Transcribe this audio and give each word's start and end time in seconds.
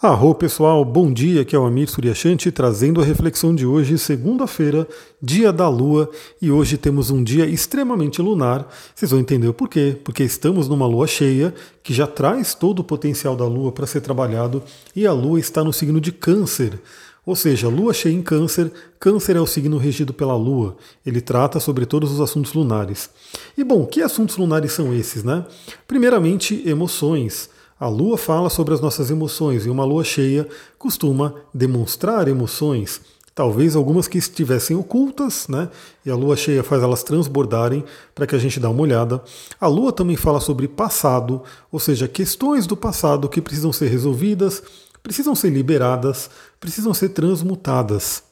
Arro 0.00 0.32
pessoal, 0.32 0.84
bom 0.84 1.12
dia, 1.12 1.40
aqui 1.40 1.56
é 1.56 1.58
o 1.58 1.66
Amir 1.66 1.90
Suryashanti 1.90 2.52
trazendo 2.52 3.00
a 3.00 3.04
reflexão 3.04 3.52
de 3.52 3.66
hoje, 3.66 3.98
segunda-feira, 3.98 4.86
dia 5.20 5.52
da 5.52 5.68
lua, 5.68 6.08
e 6.40 6.52
hoje 6.52 6.78
temos 6.78 7.10
um 7.10 7.20
dia 7.20 7.46
extremamente 7.46 8.22
lunar. 8.22 8.72
Vocês 8.94 9.10
vão 9.10 9.18
entender 9.18 9.48
o 9.48 9.52
porquê, 9.52 9.96
porque 10.04 10.22
estamos 10.22 10.68
numa 10.68 10.86
lua 10.86 11.08
cheia 11.08 11.52
que 11.82 11.92
já 11.92 12.06
traz 12.06 12.54
todo 12.54 12.78
o 12.78 12.84
potencial 12.84 13.34
da 13.34 13.44
lua 13.44 13.72
para 13.72 13.88
ser 13.88 14.00
trabalhado 14.00 14.62
e 14.94 15.04
a 15.04 15.12
lua 15.12 15.40
está 15.40 15.64
no 15.64 15.72
signo 15.72 16.00
de 16.00 16.12
Câncer. 16.12 16.80
Ou 17.26 17.34
seja, 17.34 17.68
lua 17.68 17.92
cheia 17.92 18.14
em 18.14 18.22
Câncer, 18.22 18.70
Câncer 19.00 19.34
é 19.34 19.40
o 19.40 19.46
signo 19.48 19.78
regido 19.78 20.14
pela 20.14 20.36
lua. 20.36 20.76
Ele 21.04 21.20
trata 21.20 21.58
sobre 21.58 21.84
todos 21.84 22.12
os 22.12 22.20
assuntos 22.20 22.52
lunares. 22.52 23.10
E 23.56 23.64
bom, 23.64 23.84
que 23.84 24.00
assuntos 24.00 24.36
lunares 24.36 24.70
são 24.70 24.94
esses, 24.94 25.24
né? 25.24 25.44
Primeiramente, 25.88 26.62
emoções. 26.64 27.50
A 27.80 27.86
lua 27.86 28.18
fala 28.18 28.50
sobre 28.50 28.74
as 28.74 28.80
nossas 28.80 29.08
emoções 29.08 29.64
e 29.64 29.70
uma 29.70 29.84
lua 29.84 30.02
cheia 30.02 30.48
costuma 30.76 31.32
demonstrar 31.54 32.26
emoções, 32.26 33.00
talvez 33.32 33.76
algumas 33.76 34.08
que 34.08 34.18
estivessem 34.18 34.76
ocultas, 34.76 35.46
né? 35.46 35.68
E 36.04 36.10
a 36.10 36.16
lua 36.16 36.36
cheia 36.36 36.64
faz 36.64 36.82
elas 36.82 37.04
transbordarem 37.04 37.84
para 38.16 38.26
que 38.26 38.34
a 38.34 38.38
gente 38.38 38.58
dê 38.58 38.66
uma 38.66 38.82
olhada. 38.82 39.22
A 39.60 39.68
lua 39.68 39.92
também 39.92 40.16
fala 40.16 40.40
sobre 40.40 40.66
passado, 40.66 41.40
ou 41.70 41.78
seja, 41.78 42.08
questões 42.08 42.66
do 42.66 42.76
passado 42.76 43.28
que 43.28 43.40
precisam 43.40 43.72
ser 43.72 43.86
resolvidas, 43.86 44.60
precisam 45.00 45.36
ser 45.36 45.50
liberadas, 45.50 46.28
precisam 46.58 46.92
ser 46.92 47.10
transmutadas. 47.10 48.24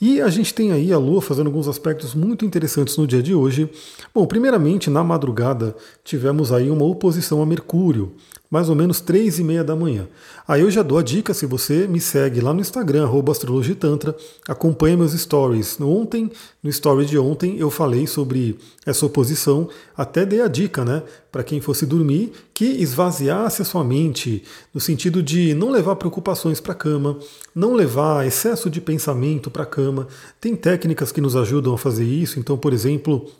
E 0.00 0.20
a 0.20 0.28
gente 0.28 0.52
tem 0.52 0.72
aí 0.72 0.92
a 0.92 0.98
Lua 0.98 1.22
fazendo 1.22 1.46
alguns 1.46 1.68
aspectos 1.68 2.12
muito 2.12 2.44
interessantes 2.44 2.96
no 2.96 3.06
dia 3.06 3.22
de 3.22 3.32
hoje. 3.32 3.70
Bom, 4.12 4.26
primeiramente, 4.26 4.90
na 4.90 5.04
madrugada, 5.04 5.76
tivemos 6.02 6.50
aí 6.50 6.68
uma 6.68 6.84
oposição 6.84 7.40
a 7.40 7.46
Mercúrio 7.46 8.12
mais 8.52 8.68
ou 8.68 8.76
menos 8.76 9.00
três 9.00 9.38
e 9.38 9.42
meia 9.42 9.64
da 9.64 9.74
manhã. 9.74 10.06
Aí 10.46 10.60
eu 10.60 10.70
já 10.70 10.82
dou 10.82 10.98
a 10.98 11.02
dica, 11.02 11.32
se 11.32 11.46
você 11.46 11.88
me 11.88 11.98
segue 11.98 12.38
lá 12.38 12.52
no 12.52 12.60
Instagram, 12.60 13.08
astrologitantra, 13.30 14.14
acompanha 14.46 14.94
meus 14.94 15.12
stories. 15.12 15.80
Ontem, 15.80 16.30
no 16.62 16.68
story 16.68 17.06
de 17.06 17.16
ontem, 17.16 17.56
eu 17.58 17.70
falei 17.70 18.06
sobre 18.06 18.58
essa 18.84 19.06
oposição, 19.06 19.70
até 19.96 20.26
dei 20.26 20.42
a 20.42 20.48
dica, 20.48 20.84
né, 20.84 21.02
para 21.30 21.42
quem 21.42 21.62
fosse 21.62 21.86
dormir, 21.86 22.30
que 22.52 22.66
esvaziasse 22.66 23.62
a 23.62 23.64
sua 23.64 23.82
mente, 23.82 24.42
no 24.74 24.80
sentido 24.80 25.22
de 25.22 25.54
não 25.54 25.70
levar 25.70 25.96
preocupações 25.96 26.60
para 26.60 26.72
a 26.72 26.76
cama, 26.76 27.18
não 27.54 27.72
levar 27.72 28.26
excesso 28.26 28.68
de 28.68 28.82
pensamento 28.82 29.50
para 29.50 29.62
a 29.62 29.66
cama. 29.66 30.06
Tem 30.38 30.54
técnicas 30.54 31.10
que 31.10 31.22
nos 31.22 31.36
ajudam 31.36 31.72
a 31.72 31.78
fazer 31.78 32.04
isso, 32.04 32.38
então, 32.38 32.58
por 32.58 32.74
exemplo, 32.74 33.30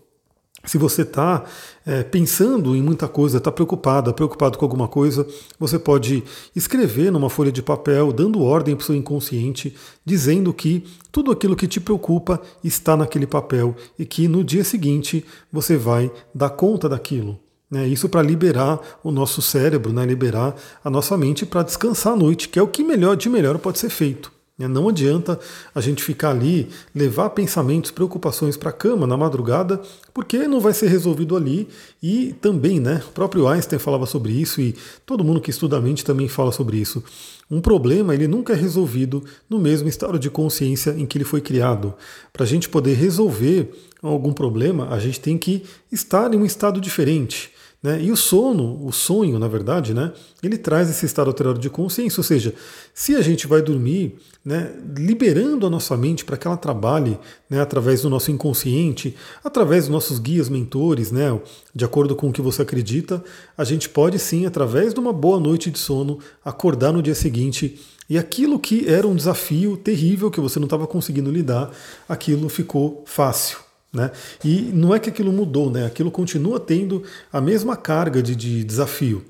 se 0.64 0.78
você 0.78 1.02
está 1.02 1.44
é, 1.84 2.02
pensando 2.02 2.76
em 2.76 2.82
muita 2.82 3.08
coisa, 3.08 3.38
está 3.38 3.50
preocupada, 3.50 4.12
preocupado 4.12 4.56
com 4.56 4.64
alguma 4.64 4.86
coisa, 4.86 5.26
você 5.58 5.78
pode 5.78 6.22
escrever 6.54 7.10
numa 7.10 7.28
folha 7.28 7.50
de 7.50 7.62
papel, 7.62 8.12
dando 8.12 8.42
ordem 8.42 8.76
para 8.76 8.82
o 8.82 8.86
seu 8.86 8.94
inconsciente, 8.94 9.74
dizendo 10.04 10.52
que 10.52 10.84
tudo 11.10 11.32
aquilo 11.32 11.56
que 11.56 11.66
te 11.66 11.80
preocupa 11.80 12.40
está 12.62 12.96
naquele 12.96 13.26
papel 13.26 13.74
e 13.98 14.06
que 14.06 14.28
no 14.28 14.44
dia 14.44 14.62
seguinte 14.62 15.24
você 15.50 15.76
vai 15.76 16.10
dar 16.34 16.50
conta 16.50 16.88
daquilo. 16.88 17.38
Né? 17.68 17.88
Isso 17.88 18.08
para 18.08 18.22
liberar 18.22 18.78
o 19.02 19.10
nosso 19.10 19.40
cérebro, 19.42 19.92
né? 19.92 20.04
liberar 20.04 20.54
a 20.84 20.90
nossa 20.90 21.16
mente 21.16 21.44
para 21.44 21.62
descansar 21.62 22.12
à 22.12 22.16
noite, 22.16 22.48
que 22.48 22.58
é 22.58 22.62
o 22.62 22.68
que 22.68 22.84
melhor 22.84 23.16
de 23.16 23.28
melhor 23.28 23.58
pode 23.58 23.78
ser 23.78 23.90
feito. 23.90 24.30
Né? 24.62 24.68
Não 24.68 24.88
adianta 24.88 25.38
a 25.74 25.80
gente 25.80 26.02
ficar 26.02 26.30
ali, 26.30 26.68
levar 26.94 27.30
pensamentos, 27.30 27.90
preocupações 27.90 28.56
para 28.56 28.70
a 28.70 28.72
cama 28.72 29.06
na 29.06 29.16
madrugada, 29.16 29.80
porque 30.14 30.46
não 30.46 30.60
vai 30.60 30.72
ser 30.72 30.88
resolvido 30.88 31.36
ali. 31.36 31.68
E 32.02 32.34
também, 32.40 32.80
né, 32.80 33.02
o 33.08 33.12
próprio 33.12 33.46
Einstein 33.48 33.78
falava 33.78 34.06
sobre 34.06 34.32
isso 34.32 34.60
e 34.60 34.74
todo 35.04 35.24
mundo 35.24 35.40
que 35.40 35.50
estuda 35.50 35.76
a 35.76 35.80
mente 35.80 36.04
também 36.04 36.28
fala 36.28 36.52
sobre 36.52 36.76
isso. 36.76 37.02
Um 37.50 37.60
problema 37.60 38.14
ele 38.14 38.26
nunca 38.26 38.54
é 38.54 38.56
resolvido 38.56 39.22
no 39.48 39.58
mesmo 39.58 39.88
estado 39.88 40.18
de 40.18 40.30
consciência 40.30 40.94
em 40.96 41.04
que 41.04 41.18
ele 41.18 41.24
foi 41.24 41.40
criado. 41.40 41.94
Para 42.32 42.44
a 42.44 42.46
gente 42.46 42.68
poder 42.68 42.94
resolver 42.94 43.70
algum 44.00 44.32
problema, 44.32 44.88
a 44.88 44.98
gente 44.98 45.20
tem 45.20 45.36
que 45.36 45.62
estar 45.90 46.32
em 46.32 46.38
um 46.38 46.46
estado 46.46 46.80
diferente. 46.80 47.52
Né? 47.82 48.00
E 48.00 48.12
o 48.12 48.16
sono, 48.16 48.86
o 48.86 48.92
sonho, 48.92 49.40
na 49.40 49.48
verdade, 49.48 49.92
né, 49.92 50.12
ele 50.40 50.56
traz 50.56 50.88
esse 50.88 51.04
estado 51.04 51.28
alterado 51.28 51.58
de 51.58 51.68
consciência, 51.68 52.20
ou 52.20 52.24
seja, 52.24 52.54
se 52.94 53.16
a 53.16 53.20
gente 53.20 53.48
vai 53.48 53.60
dormir 53.60 54.14
né, 54.44 54.72
liberando 54.96 55.66
a 55.66 55.70
nossa 55.70 55.96
mente 55.96 56.24
para 56.24 56.36
que 56.36 56.46
ela 56.46 56.56
trabalhe 56.56 57.18
né, 57.50 57.60
através 57.60 58.02
do 58.02 58.08
nosso 58.08 58.30
inconsciente, 58.30 59.16
através 59.42 59.84
dos 59.84 59.92
nossos 59.92 60.20
guias 60.20 60.48
mentores, 60.48 61.10
né, 61.10 61.36
de 61.74 61.84
acordo 61.84 62.14
com 62.14 62.28
o 62.28 62.32
que 62.32 62.40
você 62.40 62.62
acredita, 62.62 63.22
a 63.58 63.64
gente 63.64 63.88
pode 63.88 64.16
sim, 64.20 64.46
através 64.46 64.94
de 64.94 65.00
uma 65.00 65.12
boa 65.12 65.40
noite 65.40 65.68
de 65.68 65.78
sono, 65.78 66.20
acordar 66.44 66.92
no 66.92 67.02
dia 67.02 67.16
seguinte 67.16 67.80
e 68.08 68.16
aquilo 68.16 68.60
que 68.60 68.88
era 68.88 69.08
um 69.08 69.16
desafio 69.16 69.76
terrível 69.76 70.30
que 70.30 70.40
você 70.40 70.60
não 70.60 70.66
estava 70.66 70.86
conseguindo 70.86 71.32
lidar, 71.32 71.72
aquilo 72.08 72.48
ficou 72.48 73.02
fácil. 73.06 73.71
Né? 73.92 74.10
E 74.44 74.70
não 74.72 74.94
é 74.94 74.98
que 74.98 75.10
aquilo 75.10 75.32
mudou, 75.32 75.70
né? 75.70 75.86
aquilo 75.86 76.10
continua 76.10 76.58
tendo 76.58 77.02
a 77.32 77.40
mesma 77.40 77.76
carga 77.76 78.22
de, 78.22 78.34
de 78.34 78.64
desafio. 78.64 79.24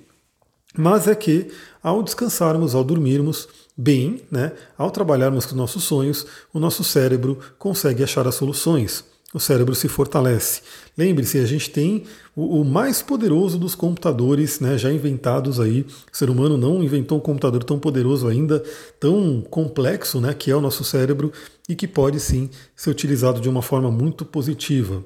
Mas 0.77 1.07
é 1.07 1.15
que 1.15 1.51
ao 1.83 2.03
descansarmos, 2.03 2.75
ao 2.75 2.85
dormirmos 2.85 3.49
bem, 3.77 4.23
né, 4.31 4.53
ao 4.79 4.91
trabalharmos 4.91 5.45
com 5.45 5.55
nossos 5.55 5.85
sonhos, 5.85 6.27
o 6.53 6.59
nosso 6.59 6.85
cérebro 6.85 7.39
consegue 7.59 8.03
achar 8.03 8.27
as 8.27 8.37
soluções 8.37 9.05
o 9.33 9.41
cérebro 9.41 9.75
se 9.75 9.89
fortalece. 9.89 10.61
Lembre-se, 10.97 11.39
a 11.39 11.47
gente 11.47 11.71
tem 11.71 12.05
o, 12.37 12.61
o, 12.61 12.65
mais 12.65 13.01
poderoso 13.01 13.59
dos 13.59 13.75
computadores 13.75 14.61
né, 14.61 14.77
já 14.77 14.93
inventados 14.93 15.59
aí. 15.59 15.87
O 16.13 16.17
ser 16.17 16.29
humano 16.29 16.57
não 16.57 16.83
inventou 16.83 17.19
um 17.19 17.21
computador 17.21 17.65
tão 17.65 17.79
poderoso 17.79 18.29
ainda, 18.29 18.63
tão 19.01 19.41
complexo, 19.41 20.21
né, 20.21 20.35
que 20.35 20.51
é 20.51 20.57
o 20.57 20.61
nosso 20.61 20.85
cérebro 20.85 21.33
e 21.69 21.75
que 21.75 21.89
pode 21.89 22.21
sim 22.21 22.51
ser 22.77 22.91
utilizado 22.91 23.41
de 23.41 23.49
uma 23.49 23.63
forma 23.63 23.91
muito 23.91 24.25
positiva. 24.25 25.03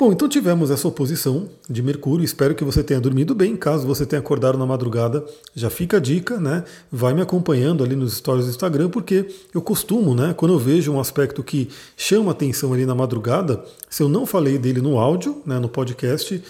Bom, 0.00 0.12
então 0.12 0.30
tivemos 0.30 0.70
essa 0.70 0.88
oposição 0.88 1.46
de 1.68 1.82
Mercúrio. 1.82 2.24
Espero 2.24 2.54
que 2.54 2.64
você 2.64 2.82
tenha 2.82 2.98
dormido 2.98 3.34
bem. 3.34 3.54
Caso 3.54 3.86
você 3.86 4.06
tenha 4.06 4.18
acordado 4.18 4.56
na 4.56 4.64
madrugada, 4.64 5.22
já 5.54 5.68
fica 5.68 5.98
a 5.98 6.00
dica, 6.00 6.40
né? 6.40 6.64
Vai 6.90 7.12
me 7.12 7.20
acompanhando 7.20 7.84
ali 7.84 7.94
nos 7.94 8.14
stories 8.14 8.46
do 8.46 8.50
Instagram, 8.50 8.88
porque 8.88 9.28
eu 9.52 9.60
costumo, 9.60 10.14
né? 10.14 10.32
Quando 10.34 10.54
eu 10.54 10.58
vejo 10.58 10.90
um 10.90 10.98
aspecto 10.98 11.42
que 11.42 11.68
chama 11.98 12.30
atenção 12.30 12.72
ali 12.72 12.86
na 12.86 12.94
madrugada, 12.94 13.62
se 13.90 14.02
eu 14.02 14.08
não 14.08 14.24
falei 14.24 14.56
dele 14.56 14.80
no 14.80 14.98
áudio, 14.98 15.42
né, 15.44 15.58
no 15.58 15.68
podcast, 15.68 16.42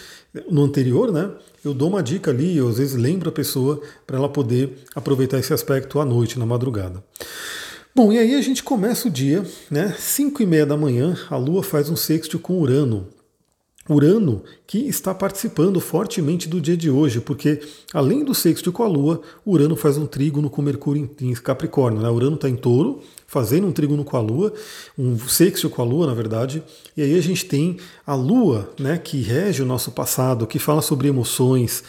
no 0.49 0.63
anterior, 0.63 1.11
né? 1.11 1.29
Eu 1.65 1.75
dou 1.75 1.89
uma 1.89 2.05
dica 2.05 2.31
ali, 2.31 2.57
eu 2.57 2.69
às 2.69 2.79
vezes 2.79 2.95
lembro 2.95 3.31
a 3.31 3.33
pessoa 3.33 3.81
para 4.07 4.17
ela 4.17 4.29
poder 4.29 4.79
aproveitar 4.95 5.41
esse 5.41 5.53
aspecto 5.53 5.99
à 5.99 6.05
noite, 6.05 6.39
na 6.39 6.47
madrugada. 6.47 7.03
Bom, 7.97 8.13
e 8.13 8.19
aí 8.21 8.37
a 8.37 8.43
gente 8.43 8.63
começa 8.63 9.09
o 9.09 9.11
dia, 9.11 9.45
né? 9.69 9.93
5 9.99 10.41
e 10.41 10.47
meia 10.47 10.65
da 10.65 10.77
manhã, 10.77 11.19
a 11.29 11.37
Lua 11.37 11.65
faz 11.65 11.91
um 11.91 11.97
sexto 11.97 12.39
com 12.39 12.61
Urano. 12.61 13.09
Urano, 13.91 14.45
que 14.69 14.79
está 14.79 15.13
participando 15.13 15.81
fortemente 15.81 16.49
do 16.49 16.61
dia 16.61 16.77
de 16.77 16.89
hoje, 16.89 17.21
porque 17.21 17.61
além 17.93 18.25
do 18.25 18.33
sexto 18.33 18.71
com 18.71 18.85
a 18.85 18.89
Lua, 18.89 19.21
Urano 19.45 19.75
faz 19.75 19.99
um 19.99 20.07
trígono 20.07 20.49
com 20.49 20.63
Mercúrio 20.63 21.11
em 21.21 21.35
Capricórnio. 21.35 22.01
Né? 22.01 22.09
Urano 22.09 22.37
está 22.37 22.49
em 22.49 22.55
touro, 22.55 23.01
fazendo 23.27 23.67
um 23.67 23.73
trígono 23.73 24.05
com 24.05 24.17
a 24.17 24.21
Lua, 24.21 24.53
um 24.97 25.19
sexto 25.19 25.69
com 25.69 25.83
a 25.83 25.85
Lua, 25.85 26.07
na 26.07 26.15
verdade, 26.15 26.63
e 26.97 27.03
aí 27.03 27.19
a 27.19 27.21
gente 27.21 27.45
tem 27.45 27.79
a 28.07 28.15
Lua, 28.15 28.71
né, 28.79 28.97
que 28.97 29.21
rege 29.21 29.63
o 29.63 29.67
nosso 29.67 29.91
passado, 29.91 30.47
que 30.47 30.61
fala 30.61 30.83
sobre 30.83 31.09
emoções, 31.09 31.83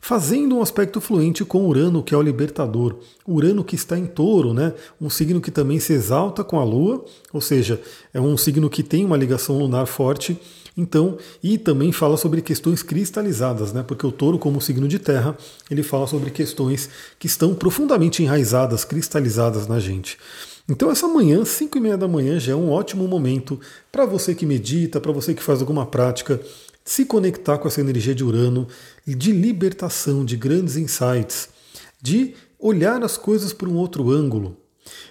fazendo 0.00 0.56
um 0.56 0.62
aspecto 0.62 1.00
fluente 1.00 1.44
com 1.44 1.66
Urano, 1.66 2.02
que 2.02 2.14
é 2.14 2.18
o 2.18 2.22
libertador. 2.22 2.96
Urano 3.28 3.62
que 3.62 3.76
está 3.76 3.98
em 3.98 4.06
touro, 4.06 4.52
né? 4.52 4.72
um 5.00 5.08
signo 5.08 5.40
que 5.40 5.50
também 5.50 5.78
se 5.78 5.92
exalta 5.92 6.42
com 6.42 6.58
a 6.58 6.64
Lua, 6.64 7.04
ou 7.32 7.40
seja, 7.40 7.80
é 8.12 8.20
um 8.20 8.36
signo 8.36 8.68
que 8.68 8.82
tem 8.82 9.04
uma 9.04 9.16
ligação 9.16 9.58
lunar 9.58 9.86
forte 9.86 10.36
então, 10.76 11.18
e 11.42 11.58
também 11.58 11.92
fala 11.92 12.16
sobre 12.16 12.40
questões 12.40 12.82
cristalizadas, 12.82 13.72
né? 13.72 13.82
Porque 13.82 14.06
o 14.06 14.12
touro, 14.12 14.38
como 14.38 14.60
signo 14.60 14.88
de 14.88 14.98
terra, 14.98 15.36
ele 15.70 15.82
fala 15.82 16.06
sobre 16.06 16.30
questões 16.30 16.88
que 17.18 17.26
estão 17.26 17.54
profundamente 17.54 18.22
enraizadas, 18.22 18.84
cristalizadas 18.84 19.66
na 19.66 19.78
gente. 19.78 20.18
Então 20.68 20.90
essa 20.90 21.08
manhã, 21.08 21.44
5 21.44 21.76
e 21.76 21.80
meia 21.80 21.96
da 21.96 22.08
manhã, 22.08 22.38
já 22.38 22.52
é 22.52 22.56
um 22.56 22.70
ótimo 22.70 23.06
momento 23.06 23.60
para 23.90 24.06
você 24.06 24.34
que 24.34 24.46
medita, 24.46 25.00
para 25.00 25.12
você 25.12 25.34
que 25.34 25.42
faz 25.42 25.60
alguma 25.60 25.84
prática, 25.84 26.40
se 26.84 27.04
conectar 27.04 27.58
com 27.58 27.68
essa 27.68 27.80
energia 27.80 28.14
de 28.14 28.24
Urano, 28.24 28.66
de 29.06 29.32
libertação, 29.32 30.24
de 30.24 30.36
grandes 30.36 30.76
insights, 30.76 31.48
de 32.00 32.34
olhar 32.58 33.02
as 33.02 33.16
coisas 33.16 33.52
por 33.52 33.68
um 33.68 33.74
outro 33.74 34.10
ângulo. 34.10 34.56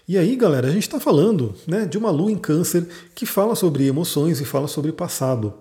E 0.07 0.17
aí, 0.17 0.35
galera, 0.35 0.67
a 0.67 0.71
gente 0.71 0.83
está 0.83 0.99
falando 0.99 1.53
né, 1.67 1.85
de 1.85 1.97
uma 1.97 2.11
lua 2.11 2.31
em 2.31 2.37
câncer 2.37 2.87
que 3.15 3.25
fala 3.25 3.55
sobre 3.55 3.87
emoções 3.87 4.41
e 4.41 4.45
fala 4.45 4.67
sobre 4.67 4.91
passado. 4.91 5.53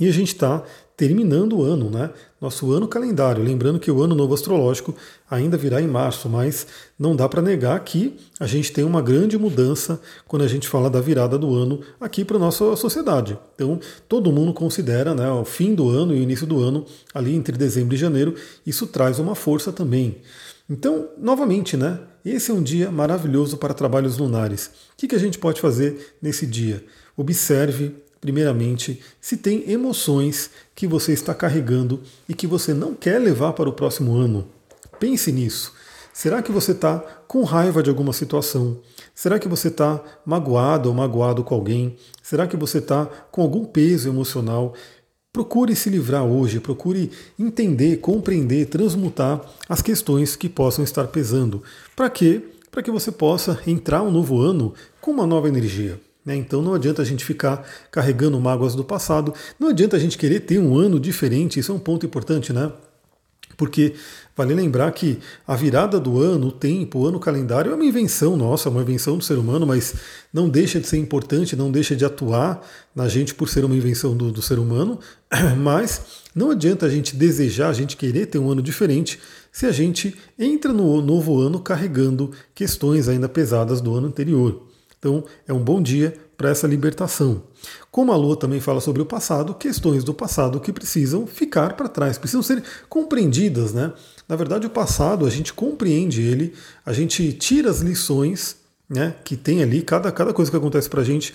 E 0.00 0.08
a 0.08 0.12
gente 0.12 0.28
está 0.28 0.62
terminando 0.96 1.58
o 1.58 1.62
ano, 1.62 1.88
né? 1.88 2.10
Nosso 2.40 2.72
ano 2.72 2.88
calendário. 2.88 3.42
Lembrando 3.42 3.78
que 3.78 3.90
o 3.90 4.02
ano 4.02 4.16
novo 4.16 4.34
astrológico 4.34 4.94
ainda 5.30 5.56
virá 5.56 5.80
em 5.80 5.86
março, 5.86 6.28
mas 6.28 6.66
não 6.98 7.14
dá 7.14 7.28
para 7.28 7.40
negar 7.40 7.78
que 7.80 8.16
a 8.38 8.46
gente 8.48 8.72
tem 8.72 8.82
uma 8.84 9.00
grande 9.00 9.38
mudança 9.38 10.00
quando 10.26 10.42
a 10.42 10.48
gente 10.48 10.66
fala 10.66 10.90
da 10.90 11.00
virada 11.00 11.38
do 11.38 11.54
ano 11.54 11.80
aqui 12.00 12.24
para 12.24 12.36
nossa 12.36 12.74
sociedade. 12.74 13.38
Então, 13.54 13.78
todo 14.08 14.32
mundo 14.32 14.52
considera 14.52 15.14
né, 15.14 15.30
o 15.30 15.44
fim 15.44 15.72
do 15.72 15.88
ano 15.88 16.14
e 16.14 16.18
o 16.18 16.22
início 16.22 16.46
do 16.46 16.60
ano, 16.60 16.84
ali 17.14 17.34
entre 17.34 17.56
dezembro 17.56 17.94
e 17.94 17.98
janeiro, 17.98 18.34
isso 18.66 18.86
traz 18.86 19.20
uma 19.20 19.36
força 19.36 19.70
também. 19.70 20.18
Então, 20.68 21.08
novamente, 21.16 21.76
né? 21.76 21.98
Esse 22.24 22.50
é 22.50 22.54
um 22.54 22.62
dia 22.62 22.90
maravilhoso 22.90 23.56
para 23.56 23.72
trabalhos 23.72 24.18
lunares. 24.18 24.66
O 24.66 24.70
que, 24.98 25.08
que 25.08 25.14
a 25.14 25.18
gente 25.18 25.38
pode 25.38 25.60
fazer 25.60 26.16
nesse 26.20 26.46
dia? 26.46 26.84
Observe, 27.16 27.94
primeiramente, 28.20 29.00
se 29.18 29.38
tem 29.38 29.70
emoções 29.70 30.50
que 30.74 30.86
você 30.86 31.12
está 31.12 31.34
carregando 31.34 32.02
e 32.28 32.34
que 32.34 32.46
você 32.46 32.74
não 32.74 32.92
quer 32.92 33.18
levar 33.18 33.54
para 33.54 33.68
o 33.68 33.72
próximo 33.72 34.14
ano. 34.14 34.46
Pense 35.00 35.32
nisso. 35.32 35.72
Será 36.12 36.42
que 36.42 36.52
você 36.52 36.72
está 36.72 36.98
com 37.28 37.44
raiva 37.44 37.82
de 37.82 37.88
alguma 37.88 38.12
situação? 38.12 38.80
Será 39.14 39.38
que 39.38 39.48
você 39.48 39.68
está 39.68 40.02
magoado 40.26 40.88
ou 40.88 40.94
magoado 40.94 41.44
com 41.44 41.54
alguém? 41.54 41.96
Será 42.22 42.46
que 42.46 42.56
você 42.56 42.78
está 42.78 43.06
com 43.06 43.40
algum 43.40 43.64
peso 43.64 44.08
emocional? 44.08 44.74
Procure 45.32 45.76
se 45.76 45.90
livrar 45.90 46.24
hoje, 46.24 46.58
procure 46.58 47.10
entender, 47.38 47.98
compreender, 47.98 48.66
transmutar 48.66 49.40
as 49.68 49.82
questões 49.82 50.34
que 50.34 50.48
possam 50.48 50.82
estar 50.82 51.06
pesando. 51.08 51.62
Para 51.94 52.08
quê? 52.08 52.40
Para 52.70 52.82
que 52.82 52.90
você 52.90 53.12
possa 53.12 53.60
entrar 53.66 54.02
um 54.02 54.10
novo 54.10 54.40
ano 54.40 54.72
com 55.00 55.10
uma 55.10 55.26
nova 55.26 55.46
energia. 55.46 56.00
Né? 56.24 56.34
Então 56.36 56.62
não 56.62 56.74
adianta 56.74 57.02
a 57.02 57.04
gente 57.04 57.24
ficar 57.24 57.66
carregando 57.90 58.40
mágoas 58.40 58.74
do 58.74 58.84
passado, 58.84 59.34
não 59.58 59.68
adianta 59.68 59.96
a 59.96 60.00
gente 60.00 60.16
querer 60.18 60.40
ter 60.40 60.58
um 60.58 60.76
ano 60.76 60.98
diferente, 60.98 61.60
isso 61.60 61.72
é 61.72 61.74
um 61.74 61.78
ponto 61.78 62.04
importante, 62.04 62.52
né? 62.52 62.72
Porque 63.58 63.94
vale 64.36 64.54
lembrar 64.54 64.92
que 64.92 65.18
a 65.44 65.56
virada 65.56 65.98
do 65.98 66.22
ano, 66.22 66.46
o 66.46 66.52
tempo, 66.52 67.00
o 67.00 67.06
ano 67.06 67.18
calendário 67.18 67.72
é 67.72 67.74
uma 67.74 67.84
invenção 67.84 68.36
nossa, 68.36 68.70
uma 68.70 68.82
invenção 68.82 69.18
do 69.18 69.24
ser 69.24 69.36
humano, 69.36 69.66
mas 69.66 69.94
não 70.32 70.48
deixa 70.48 70.78
de 70.78 70.86
ser 70.86 70.96
importante, 70.96 71.56
não 71.56 71.68
deixa 71.68 71.96
de 71.96 72.04
atuar 72.04 72.64
na 72.94 73.08
gente 73.08 73.34
por 73.34 73.48
ser 73.48 73.64
uma 73.64 73.74
invenção 73.74 74.16
do, 74.16 74.30
do 74.30 74.40
ser 74.40 74.60
humano. 74.60 75.00
Mas 75.58 76.00
não 76.32 76.52
adianta 76.52 76.86
a 76.86 76.88
gente 76.88 77.16
desejar, 77.16 77.68
a 77.68 77.72
gente 77.72 77.96
querer 77.96 78.26
ter 78.26 78.38
um 78.38 78.48
ano 78.48 78.62
diferente, 78.62 79.18
se 79.50 79.66
a 79.66 79.72
gente 79.72 80.16
entra 80.38 80.72
no 80.72 81.02
novo 81.02 81.40
ano 81.40 81.58
carregando 81.58 82.30
questões 82.54 83.08
ainda 83.08 83.28
pesadas 83.28 83.80
do 83.80 83.92
ano 83.96 84.06
anterior. 84.06 84.68
Então 85.00 85.24
é 85.48 85.52
um 85.52 85.62
bom 85.62 85.82
dia 85.82 86.14
para 86.38 86.50
essa 86.50 86.68
libertação. 86.68 87.42
Como 87.90 88.12
a 88.12 88.16
Lua 88.16 88.36
também 88.36 88.60
fala 88.60 88.80
sobre 88.80 89.02
o 89.02 89.06
passado, 89.06 89.54
questões 89.54 90.04
do 90.04 90.14
passado 90.14 90.60
que 90.60 90.72
precisam 90.72 91.26
ficar 91.26 91.76
para 91.76 91.88
trás, 91.88 92.16
precisam 92.16 92.44
ser 92.44 92.62
compreendidas, 92.88 93.74
né? 93.74 93.92
Na 94.28 94.36
verdade, 94.36 94.66
o 94.66 94.70
passado, 94.70 95.26
a 95.26 95.30
gente 95.30 95.52
compreende 95.52 96.22
ele, 96.22 96.54
a 96.86 96.92
gente 96.92 97.32
tira 97.32 97.68
as 97.68 97.80
lições 97.80 98.56
né, 98.88 99.14
que 99.22 99.36
tem 99.36 99.62
ali, 99.62 99.82
cada, 99.82 100.10
cada 100.10 100.32
coisa 100.32 100.50
que 100.50 100.56
acontece 100.56 100.88
para 100.88 101.02
a 101.02 101.04
gente 101.04 101.34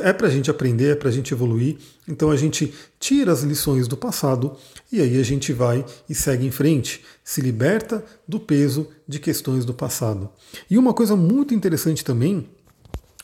é 0.00 0.12
para 0.14 0.28
a 0.28 0.30
gente 0.30 0.50
aprender, 0.50 0.92
é 0.92 0.94
para 0.94 1.10
a 1.10 1.12
gente 1.12 1.34
evoluir. 1.34 1.76
Então 2.08 2.30
a 2.30 2.36
gente 2.36 2.72
tira 2.98 3.32
as 3.32 3.42
lições 3.42 3.86
do 3.86 3.96
passado 3.96 4.56
e 4.90 5.02
aí 5.02 5.20
a 5.20 5.22
gente 5.22 5.52
vai 5.52 5.84
e 6.08 6.14
segue 6.14 6.46
em 6.46 6.50
frente, 6.50 7.04
se 7.22 7.42
liberta 7.42 8.02
do 8.26 8.40
peso 8.40 8.88
de 9.06 9.18
questões 9.18 9.64
do 9.66 9.74
passado. 9.74 10.30
E 10.70 10.78
uma 10.78 10.94
coisa 10.94 11.14
muito 11.14 11.52
interessante 11.52 12.02
também 12.02 12.48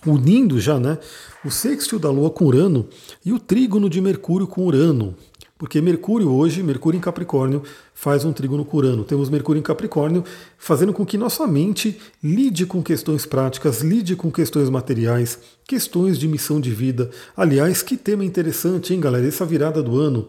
unindo 0.07 0.61
já 0.61 0.79
né, 0.79 0.99
o 1.45 1.51
sextil 1.51 1.99
da 1.99 2.11
Lua 2.11 2.31
com 2.31 2.47
Urano 2.47 2.89
e 3.25 3.33
o 3.33 3.39
trígono 3.39 3.89
de 3.89 4.01
Mercúrio 4.01 4.47
com 4.47 4.67
Urano. 4.67 5.15
Porque 5.63 5.81
Mercúrio 5.81 6.29
hoje, 6.29 6.61
Mercúrio 6.61 6.99
em 6.99 7.01
Capricórnio, 7.01 7.63
faz 7.95 8.25
um 8.25 8.33
trígono 8.33 8.65
com 8.65 8.79
Urano. 8.79 9.05
Temos 9.05 9.31
Mercúrio 9.31 9.61
em 9.61 9.63
Capricórnio 9.63 10.25
fazendo 10.59 10.93
com 10.93 11.07
que 11.07 11.17
nossa 11.17 11.47
mente 11.47 12.01
lide 12.21 12.67
com 12.67 12.83
questões 12.83 13.25
práticas, 13.25 13.81
lide 13.81 14.17
com 14.17 14.29
questões 14.29 14.69
materiais, 14.69 15.39
questões 15.65 16.19
de 16.19 16.27
missão 16.27 16.61
de 16.61 16.73
vida. 16.73 17.11
Aliás, 17.37 17.81
que 17.81 17.97
tema 17.97 18.25
interessante, 18.25 18.93
hein, 18.93 18.99
galera? 18.99 19.25
Essa 19.25 19.47
virada 19.47 19.81
do 19.81 19.97
ano 20.01 20.27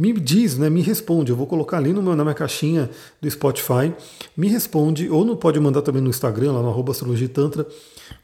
me 0.00 0.14
diz, 0.14 0.56
né, 0.56 0.70
me 0.70 0.80
responde. 0.80 1.30
Eu 1.30 1.36
vou 1.36 1.46
colocar 1.46 1.76
ali 1.76 1.92
meu, 1.92 2.02
na 2.16 2.24
minha 2.24 2.34
caixinha 2.34 2.88
do 3.20 3.30
Spotify. 3.30 3.92
Me 4.34 4.48
responde, 4.48 5.10
ou 5.10 5.26
não 5.26 5.36
pode 5.36 5.60
mandar 5.60 5.82
também 5.82 6.00
no 6.00 6.08
Instagram, 6.08 6.52
lá 6.52 6.62
no 6.62 6.70
arroba 6.70 6.94
Tantra. 7.34 7.66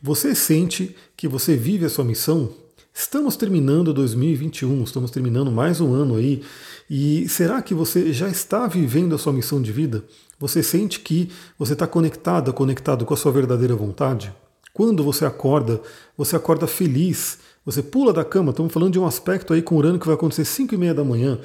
Você 0.03 0.35
sente 0.35 0.97
que 1.15 1.29
você 1.29 1.55
vive 1.55 1.85
a 1.85 1.91
sua 1.91 2.03
missão? 2.03 2.49
Estamos 2.95 3.37
terminando 3.37 3.93
2021, 3.93 4.85
estamos 4.85 5.11
terminando 5.11 5.53
mais 5.53 5.79
um 5.79 5.93
ano 5.93 6.17
aí. 6.17 6.43
E 6.89 7.29
será 7.29 7.61
que 7.61 7.75
você 7.75 8.11
já 8.11 8.31
está 8.31 8.67
vivendo 8.67 9.15
a 9.15 9.19
sua 9.19 9.35
missão 9.35 9.61
de 9.61 9.71
vida? 9.71 10.03
Você 10.41 10.63
sente 10.63 11.01
que 11.01 11.29
você 11.59 11.75
está 11.75 11.87
conectada, 11.87 12.55
conectado 12.55 13.05
com 13.05 13.13
a 13.13 13.19
sua 13.19 13.33
verdadeira 13.33 13.77
vontade? 13.77 14.33
Quando 14.73 15.05
você 15.05 15.27
acorda, 15.27 15.79
você 16.17 16.37
acorda 16.37 16.67
feliz, 16.67 17.39
você 17.67 17.83
pula 17.83 18.13
da 18.15 18.25
cama, 18.25 18.51
estamos 18.51 18.73
falando 18.73 18.93
de 18.93 18.99
um 18.99 19.05
aspecto 19.05 19.53
aí 19.53 19.61
com 19.61 19.77
Urano 19.77 19.99
que 19.99 20.07
vai 20.07 20.15
acontecer 20.15 20.47
5 20.47 20.75
e 20.75 20.79
meia 20.79 20.95
da 20.95 21.05
manhã. 21.05 21.39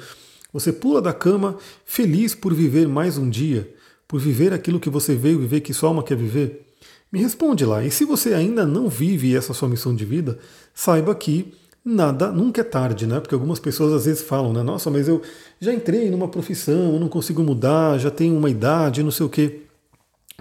Você 0.52 0.72
pula 0.72 1.00
da 1.00 1.12
cama 1.12 1.56
feliz 1.84 2.34
por 2.34 2.52
viver 2.52 2.86
mais 2.86 3.16
um 3.16 3.30
dia, 3.30 3.72
por 4.06 4.20
viver 4.20 4.52
aquilo 4.52 4.78
que 4.78 4.90
você 4.90 5.14
veio 5.14 5.38
viver, 5.38 5.60
que 5.60 5.72
sua 5.72 5.88
alma 5.88 6.02
quer 6.02 6.16
viver. 6.16 6.66
Me 7.10 7.22
responde 7.22 7.64
lá. 7.64 7.82
E 7.82 7.90
se 7.90 8.04
você 8.04 8.34
ainda 8.34 8.66
não 8.66 8.88
vive 8.88 9.34
essa 9.34 9.54
sua 9.54 9.68
missão 9.68 9.94
de 9.94 10.04
vida, 10.04 10.38
saiba 10.74 11.14
que 11.14 11.54
nada, 11.84 12.30
nunca 12.30 12.60
é 12.60 12.64
tarde, 12.64 13.06
né? 13.06 13.18
Porque 13.18 13.34
algumas 13.34 13.58
pessoas 13.58 13.92
às 13.92 14.04
vezes 14.04 14.22
falam, 14.22 14.52
né? 14.52 14.62
Nossa, 14.62 14.90
mas 14.90 15.08
eu 15.08 15.22
já 15.58 15.72
entrei 15.72 16.10
numa 16.10 16.28
profissão, 16.28 16.94
eu 16.94 17.00
não 17.00 17.08
consigo 17.08 17.42
mudar, 17.42 17.98
já 17.98 18.10
tenho 18.10 18.36
uma 18.36 18.50
idade, 18.50 19.02
não 19.02 19.10
sei 19.10 19.24
o 19.24 19.30
quê. 19.30 19.62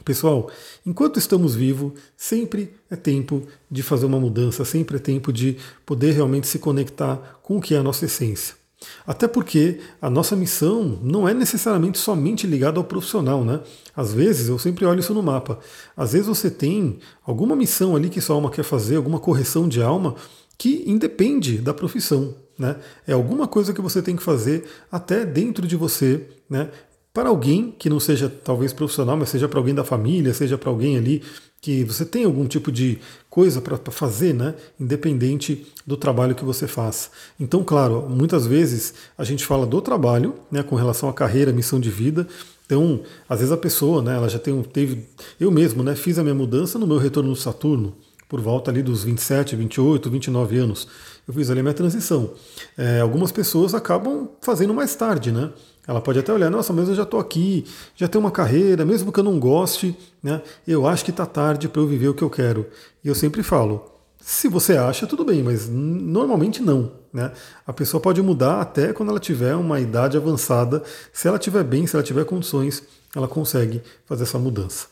Pessoal, 0.03 0.49
enquanto 0.85 1.19
estamos 1.19 1.55
vivos, 1.55 1.93
sempre 2.17 2.73
é 2.89 2.95
tempo 2.95 3.43
de 3.69 3.83
fazer 3.83 4.05
uma 4.05 4.19
mudança, 4.19 4.65
sempre 4.65 4.97
é 4.97 4.99
tempo 4.99 5.31
de 5.31 5.57
poder 5.85 6.11
realmente 6.11 6.47
se 6.47 6.59
conectar 6.59 7.39
com 7.43 7.57
o 7.57 7.61
que 7.61 7.75
é 7.75 7.77
a 7.77 7.83
nossa 7.83 8.05
essência. 8.05 8.60
Até 9.05 9.27
porque 9.27 9.79
a 10.01 10.09
nossa 10.09 10.35
missão 10.35 10.99
não 11.01 11.27
é 11.27 11.33
necessariamente 11.33 11.97
somente 11.97 12.47
ligada 12.47 12.79
ao 12.79 12.83
profissional, 12.83 13.43
né? 13.43 13.61
Às 13.95 14.13
vezes, 14.13 14.47
eu 14.49 14.57
sempre 14.57 14.85
olho 14.85 14.99
isso 14.99 15.13
no 15.13 15.21
mapa. 15.21 15.59
Às 15.95 16.13
vezes 16.13 16.27
você 16.27 16.49
tem 16.49 16.99
alguma 17.25 17.55
missão 17.55 17.95
ali 17.95 18.09
que 18.09 18.21
sua 18.21 18.35
alma 18.35 18.49
quer 18.49 18.63
fazer, 18.63 18.95
alguma 18.95 19.19
correção 19.19 19.67
de 19.67 19.81
alma 19.81 20.15
que 20.57 20.83
independe 20.85 21.57
da 21.57 21.73
profissão. 21.73 22.35
Né? 22.57 22.75
É 23.07 23.13
alguma 23.13 23.47
coisa 23.47 23.73
que 23.73 23.81
você 23.81 24.01
tem 24.01 24.15
que 24.15 24.21
fazer 24.21 24.65
até 24.91 25.25
dentro 25.25 25.65
de 25.65 25.75
você, 25.75 26.27
né? 26.47 26.69
para 27.13 27.29
alguém 27.29 27.73
que 27.77 27.89
não 27.89 27.99
seja 27.99 28.29
talvez 28.29 28.71
profissional, 28.71 29.17
mas 29.17 29.29
seja 29.29 29.47
para 29.47 29.59
alguém 29.59 29.73
da 29.73 29.83
família, 29.83 30.33
seja 30.33 30.57
para 30.57 30.69
alguém 30.69 30.97
ali 30.97 31.23
que 31.61 31.83
você 31.83 32.03
tem 32.03 32.25
algum 32.25 32.47
tipo 32.47 32.71
de 32.71 32.97
coisa 33.29 33.61
para 33.61 33.77
fazer, 33.91 34.33
né? 34.33 34.55
independente 34.79 35.67
do 35.85 35.95
trabalho 35.95 36.33
que 36.33 36.43
você 36.43 36.67
faz. 36.67 37.11
Então, 37.39 37.63
claro, 37.63 38.09
muitas 38.09 38.47
vezes 38.47 38.95
a 39.15 39.23
gente 39.23 39.45
fala 39.45 39.67
do 39.67 39.79
trabalho, 39.79 40.33
né, 40.51 40.63
com 40.63 40.75
relação 40.75 41.07
à 41.07 41.13
carreira, 41.13 41.53
missão 41.53 41.79
de 41.79 41.91
vida. 41.91 42.27
Então, 42.65 43.01
às 43.29 43.39
vezes 43.39 43.51
a 43.51 43.57
pessoa, 43.57 44.01
né, 44.01 44.15
ela 44.15 44.27
já 44.27 44.39
tem, 44.39 44.59
teve, 44.63 45.05
eu 45.39 45.51
mesmo, 45.51 45.83
né, 45.83 45.95
fiz 45.95 46.17
a 46.17 46.23
minha 46.23 46.33
mudança 46.33 46.79
no 46.79 46.87
meu 46.87 46.97
retorno 46.97 47.29
no 47.29 47.35
Saturno, 47.35 47.95
por 48.27 48.41
volta 48.41 48.71
ali 48.71 48.81
dos 48.81 49.03
27, 49.03 49.55
28, 49.55 50.09
29 50.09 50.57
anos. 50.57 50.88
Eu 51.27 51.33
fiz 51.33 51.51
ali 51.51 51.59
a 51.59 51.63
minha 51.63 51.75
transição. 51.75 52.33
É, 52.75 53.01
algumas 53.01 53.31
pessoas 53.31 53.75
acabam 53.75 54.29
fazendo 54.41 54.74
mais 54.74 54.95
tarde, 54.95 55.31
né? 55.31 55.51
Ela 55.91 56.00
pode 56.00 56.19
até 56.19 56.31
olhar, 56.31 56.50
nossa, 56.50 56.71
mas 56.71 56.88
eu 56.88 56.95
já 56.95 57.03
estou 57.03 57.19
aqui, 57.19 57.65
já 57.98 58.07
tenho 58.07 58.24
uma 58.24 58.31
carreira, 58.31 58.86
mesmo 58.86 59.12
que 59.12 59.19
eu 59.19 59.24
não 59.25 59.38
goste, 59.38 59.93
né? 60.24 60.41
Eu 60.65 60.88
acho 60.88 61.03
que 61.03 61.12
está 61.12 61.25
tarde 61.25 61.67
para 61.67 61.81
eu 61.81 61.86
viver 61.86 62.07
o 62.07 62.13
que 62.13 62.24
eu 62.24 62.29
quero. 62.29 62.65
E 63.03 63.10
eu 63.10 63.13
sempre 63.13 63.43
falo, 63.43 63.83
se 64.17 64.48
você 64.48 64.77
acha, 64.77 65.05
tudo 65.05 65.25
bem, 65.25 65.43
mas 65.43 65.67
normalmente 65.67 66.62
não. 66.62 66.93
Né? 67.12 67.29
A 67.67 67.74
pessoa 67.74 68.00
pode 68.00 68.21
mudar 68.21 68.62
até 68.62 68.93
quando 68.93 69.10
ela 69.10 69.19
tiver 69.19 69.53
uma 69.53 69.81
idade 69.81 70.15
avançada. 70.15 70.81
Se 71.12 71.27
ela 71.27 71.38
tiver 71.38 71.65
bem, 71.65 71.86
se 71.86 71.93
ela 71.93 72.03
tiver 72.03 72.24
condições, 72.24 72.83
ela 73.13 73.27
consegue 73.27 73.81
fazer 74.05 74.24
essa 74.24 74.39
mudança. 74.39 74.88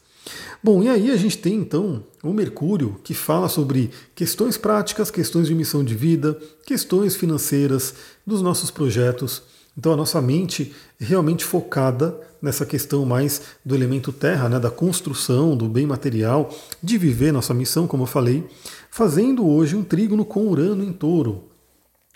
Bom, 0.61 0.83
e 0.83 0.89
aí 0.89 1.11
a 1.11 1.15
gente 1.15 1.37
tem 1.37 1.55
então 1.55 2.03
o 2.21 2.33
Mercúrio, 2.33 2.99
que 3.05 3.13
fala 3.13 3.47
sobre 3.47 3.89
questões 4.13 4.57
práticas, 4.57 5.09
questões 5.09 5.47
de 5.47 5.55
missão 5.55 5.81
de 5.81 5.95
vida, 5.95 6.37
questões 6.65 7.15
financeiras 7.15 7.95
dos 8.27 8.41
nossos 8.41 8.69
projetos. 8.69 9.43
Então 9.77 9.93
a 9.93 9.97
nossa 9.97 10.21
mente 10.21 10.73
realmente 10.99 11.45
focada 11.45 12.19
nessa 12.41 12.65
questão 12.65 13.05
mais 13.05 13.41
do 13.63 13.75
elemento 13.75 14.11
terra, 14.11 14.49
né, 14.49 14.59
da 14.59 14.71
construção, 14.71 15.55
do 15.55 15.67
bem 15.67 15.85
material, 15.85 16.49
de 16.81 16.97
viver 16.97 17.31
nossa 17.31 17.53
missão, 17.53 17.87
como 17.87 18.03
eu 18.03 18.07
falei, 18.07 18.47
fazendo 18.89 19.47
hoje 19.47 19.75
um 19.75 19.83
trígono 19.83 20.25
com 20.25 20.47
Urano 20.47 20.83
em 20.83 20.91
touro. 20.91 21.45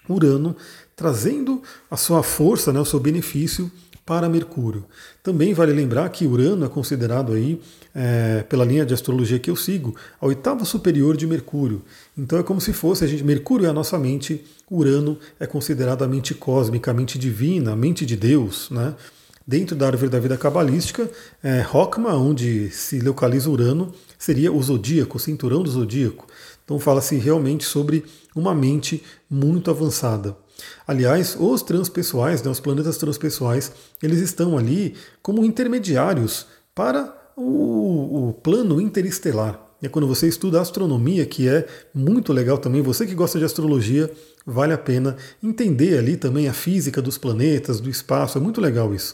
Urano 0.07 0.55
trazendo 0.95 1.61
a 1.89 1.97
sua 1.97 2.21
força, 2.23 2.71
né, 2.71 2.79
o 2.79 2.85
seu 2.85 2.99
benefício 2.99 3.71
para 4.05 4.27
Mercúrio. 4.27 4.85
Também 5.21 5.53
vale 5.53 5.71
lembrar 5.71 6.09
que 6.09 6.25
Urano 6.25 6.65
é 6.65 6.69
considerado 6.69 7.33
aí, 7.33 7.59
é, 7.95 8.43
pela 8.43 8.65
linha 8.65 8.85
de 8.85 8.93
astrologia 8.93 9.39
que 9.39 9.49
eu 9.49 9.55
sigo, 9.55 9.95
a 10.19 10.25
oitava 10.25 10.65
superior 10.65 11.15
de 11.15 11.25
Mercúrio. 11.25 11.81
Então 12.17 12.37
é 12.37 12.43
como 12.43 12.59
se 12.59 12.73
fosse 12.73 13.03
a 13.03 13.07
gente, 13.07 13.23
Mercúrio 13.23 13.65
é 13.65 13.69
a 13.69 13.73
nossa 13.73 13.97
mente, 13.97 14.43
Urano 14.69 15.17
é 15.39 15.47
considerado 15.47 16.03
a 16.03 16.07
mente 16.07 16.33
cósmica, 16.33 16.91
a 16.91 16.93
mente 16.93 17.17
divina, 17.17 17.71
a 17.71 17.75
mente 17.75 18.05
de 18.05 18.17
Deus, 18.17 18.69
né? 18.69 18.93
Dentro 19.45 19.75
da 19.75 19.87
árvore 19.87 20.09
da 20.09 20.19
vida 20.21 20.37
cabalística, 20.37 21.09
é, 21.43 21.65
onde 22.13 22.69
se 22.69 22.99
localiza 22.99 23.49
Urano, 23.49 23.93
seria 24.17 24.53
o 24.53 24.63
zodíaco, 24.63 25.17
o 25.17 25.19
cinturão 25.19 25.61
do 25.61 25.69
zodíaco. 25.69 26.25
Então 26.63 26.79
fala-se 26.79 27.17
realmente 27.17 27.65
sobre 27.65 28.05
uma 28.33 28.55
mente 28.55 29.03
muito 29.29 29.69
avançada. 29.69 30.37
Aliás, 30.87 31.35
os 31.39 31.61
transpessoais, 31.61 32.41
né, 32.41 32.51
os 32.51 32.59
planetas 32.59 32.97
transpessoais, 32.97 33.71
eles 34.01 34.19
estão 34.19 34.57
ali 34.57 34.95
como 35.21 35.45
intermediários 35.45 36.47
para 36.75 37.13
o, 37.35 38.29
o 38.29 38.33
plano 38.33 38.81
interestelar. 38.81 39.59
É 39.81 39.89
quando 39.89 40.07
você 40.07 40.29
estuda 40.29 40.61
astronomia, 40.61 41.25
que 41.25 41.47
é 41.47 41.67
muito 41.93 42.31
legal 42.31 42.57
também. 42.57 42.81
Você 42.81 43.05
que 43.05 43.13
gosta 43.13 43.37
de 43.37 43.43
astrologia, 43.43 44.09
vale 44.45 44.71
a 44.71 44.77
pena 44.77 45.17
entender 45.41 45.97
ali 45.97 46.15
também 46.15 46.47
a 46.47 46.53
física 46.53 47.01
dos 47.01 47.17
planetas, 47.17 47.81
do 47.81 47.89
espaço. 47.89 48.37
É 48.37 48.41
muito 48.41 48.61
legal 48.61 48.95
isso. 48.95 49.13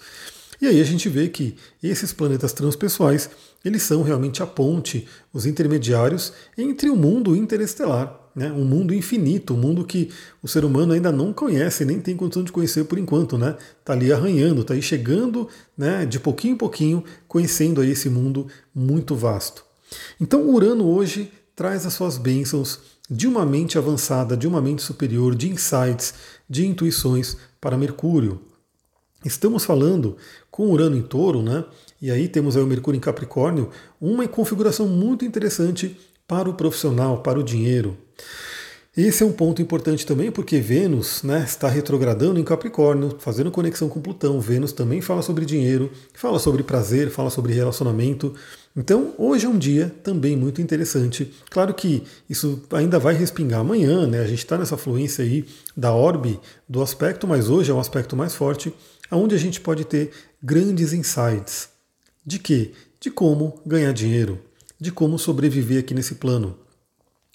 E 0.61 0.67
aí 0.67 0.79
a 0.79 0.83
gente 0.83 1.07
vê 1.09 1.27
que 1.29 1.55
esses 1.81 2.11
planetas 2.13 2.53
transpessoais, 2.53 3.29
eles 3.63 3.81
são 3.81 4.03
realmente 4.03 4.43
a 4.43 4.45
ponte, 4.45 5.07
os 5.33 5.45
intermediários 5.45 6.33
entre 6.57 6.89
o 6.89 6.95
mundo 6.95 7.35
interestelar, 7.35 8.18
né? 8.35 8.51
um 8.51 8.63
mundo 8.63 8.93
infinito, 8.93 9.53
um 9.53 9.57
mundo 9.57 9.83
que 9.83 10.09
o 10.41 10.47
ser 10.47 10.63
humano 10.63 10.93
ainda 10.93 11.11
não 11.11 11.33
conhece, 11.33 11.85
nem 11.85 11.99
tem 11.99 12.15
condição 12.15 12.43
de 12.43 12.51
conhecer 12.51 12.85
por 12.85 12.97
enquanto, 12.97 13.37
né? 13.37 13.55
Está 13.79 13.93
ali 13.93 14.11
arranhando, 14.11 14.61
está 14.61 14.73
aí 14.73 14.81
chegando, 14.81 15.47
né? 15.77 16.05
De 16.05 16.19
pouquinho 16.19 16.53
em 16.53 16.57
pouquinho, 16.57 17.03
conhecendo 17.27 17.81
aí 17.81 17.91
esse 17.91 18.09
mundo 18.09 18.47
muito 18.73 19.15
vasto. 19.15 19.63
Então, 20.19 20.49
Urano 20.49 20.85
hoje 20.85 21.31
traz 21.55 21.85
as 21.85 21.93
suas 21.93 22.17
bênçãos 22.17 22.79
de 23.09 23.27
uma 23.27 23.45
mente 23.45 23.77
avançada, 23.77 24.37
de 24.37 24.47
uma 24.47 24.61
mente 24.61 24.81
superior, 24.81 25.35
de 25.35 25.49
insights, 25.49 26.13
de 26.47 26.65
intuições 26.65 27.35
para 27.59 27.77
Mercúrio. 27.77 28.39
Estamos 29.25 29.65
falando 29.65 30.15
com 30.49 30.69
Urano 30.71 30.95
em 30.95 31.01
Touro, 31.01 31.41
né? 31.41 31.65
E 32.01 32.09
aí 32.09 32.29
temos 32.29 32.55
aí 32.55 32.63
o 32.63 32.67
Mercúrio 32.67 32.97
em 32.97 33.01
Capricórnio, 33.01 33.69
uma 33.99 34.25
configuração 34.27 34.87
muito 34.87 35.25
interessante 35.25 35.97
para 36.29 36.47
o 36.47 36.53
profissional, 36.53 37.23
para 37.23 37.39
o 37.39 37.43
dinheiro. 37.43 37.97
Esse 38.95 39.23
é 39.23 39.25
um 39.25 39.31
ponto 39.31 39.61
importante 39.61 40.05
também, 40.05 40.29
porque 40.29 40.59
Vênus 40.59 41.23
né, 41.23 41.43
está 41.43 41.67
retrogradando 41.67 42.39
em 42.39 42.43
Capricórnio, 42.43 43.15
fazendo 43.17 43.49
conexão 43.49 43.89
com 43.89 43.99
Plutão. 43.99 44.39
Vênus 44.39 44.71
também 44.71 45.01
fala 45.01 45.23
sobre 45.23 45.43
dinheiro, 45.43 45.91
fala 46.13 46.37
sobre 46.37 46.61
prazer, 46.61 47.09
fala 47.09 47.31
sobre 47.31 47.53
relacionamento. 47.53 48.35
Então, 48.75 49.15
hoje 49.17 49.47
é 49.47 49.49
um 49.49 49.57
dia 49.57 49.91
também 50.03 50.37
muito 50.37 50.61
interessante. 50.61 51.33
Claro 51.49 51.73
que 51.73 52.03
isso 52.29 52.61
ainda 52.71 52.99
vai 52.99 53.15
respingar 53.15 53.61
amanhã, 53.61 54.05
né? 54.05 54.19
A 54.19 54.27
gente 54.27 54.39
está 54.39 54.55
nessa 54.57 54.77
fluência 54.77 55.23
aí 55.23 55.45
da 55.75 55.93
orbe 55.93 56.39
do 56.67 56.81
aspecto, 56.81 57.27
mas 57.27 57.49
hoje 57.49 57.71
é 57.71 57.73
um 57.73 57.79
aspecto 57.79 58.15
mais 58.15 58.35
forte, 58.35 58.71
onde 59.11 59.33
a 59.33 59.39
gente 59.39 59.61
pode 59.61 59.83
ter 59.83 60.11
grandes 60.43 60.93
insights. 60.93 61.69
De 62.23 62.37
quê? 62.37 62.71
De 62.99 63.09
como 63.09 63.59
ganhar 63.65 63.93
dinheiro, 63.93 64.39
de 64.79 64.91
como 64.91 65.19
sobreviver 65.19 65.79
aqui 65.79 65.93
nesse 65.93 66.15
plano. 66.15 66.55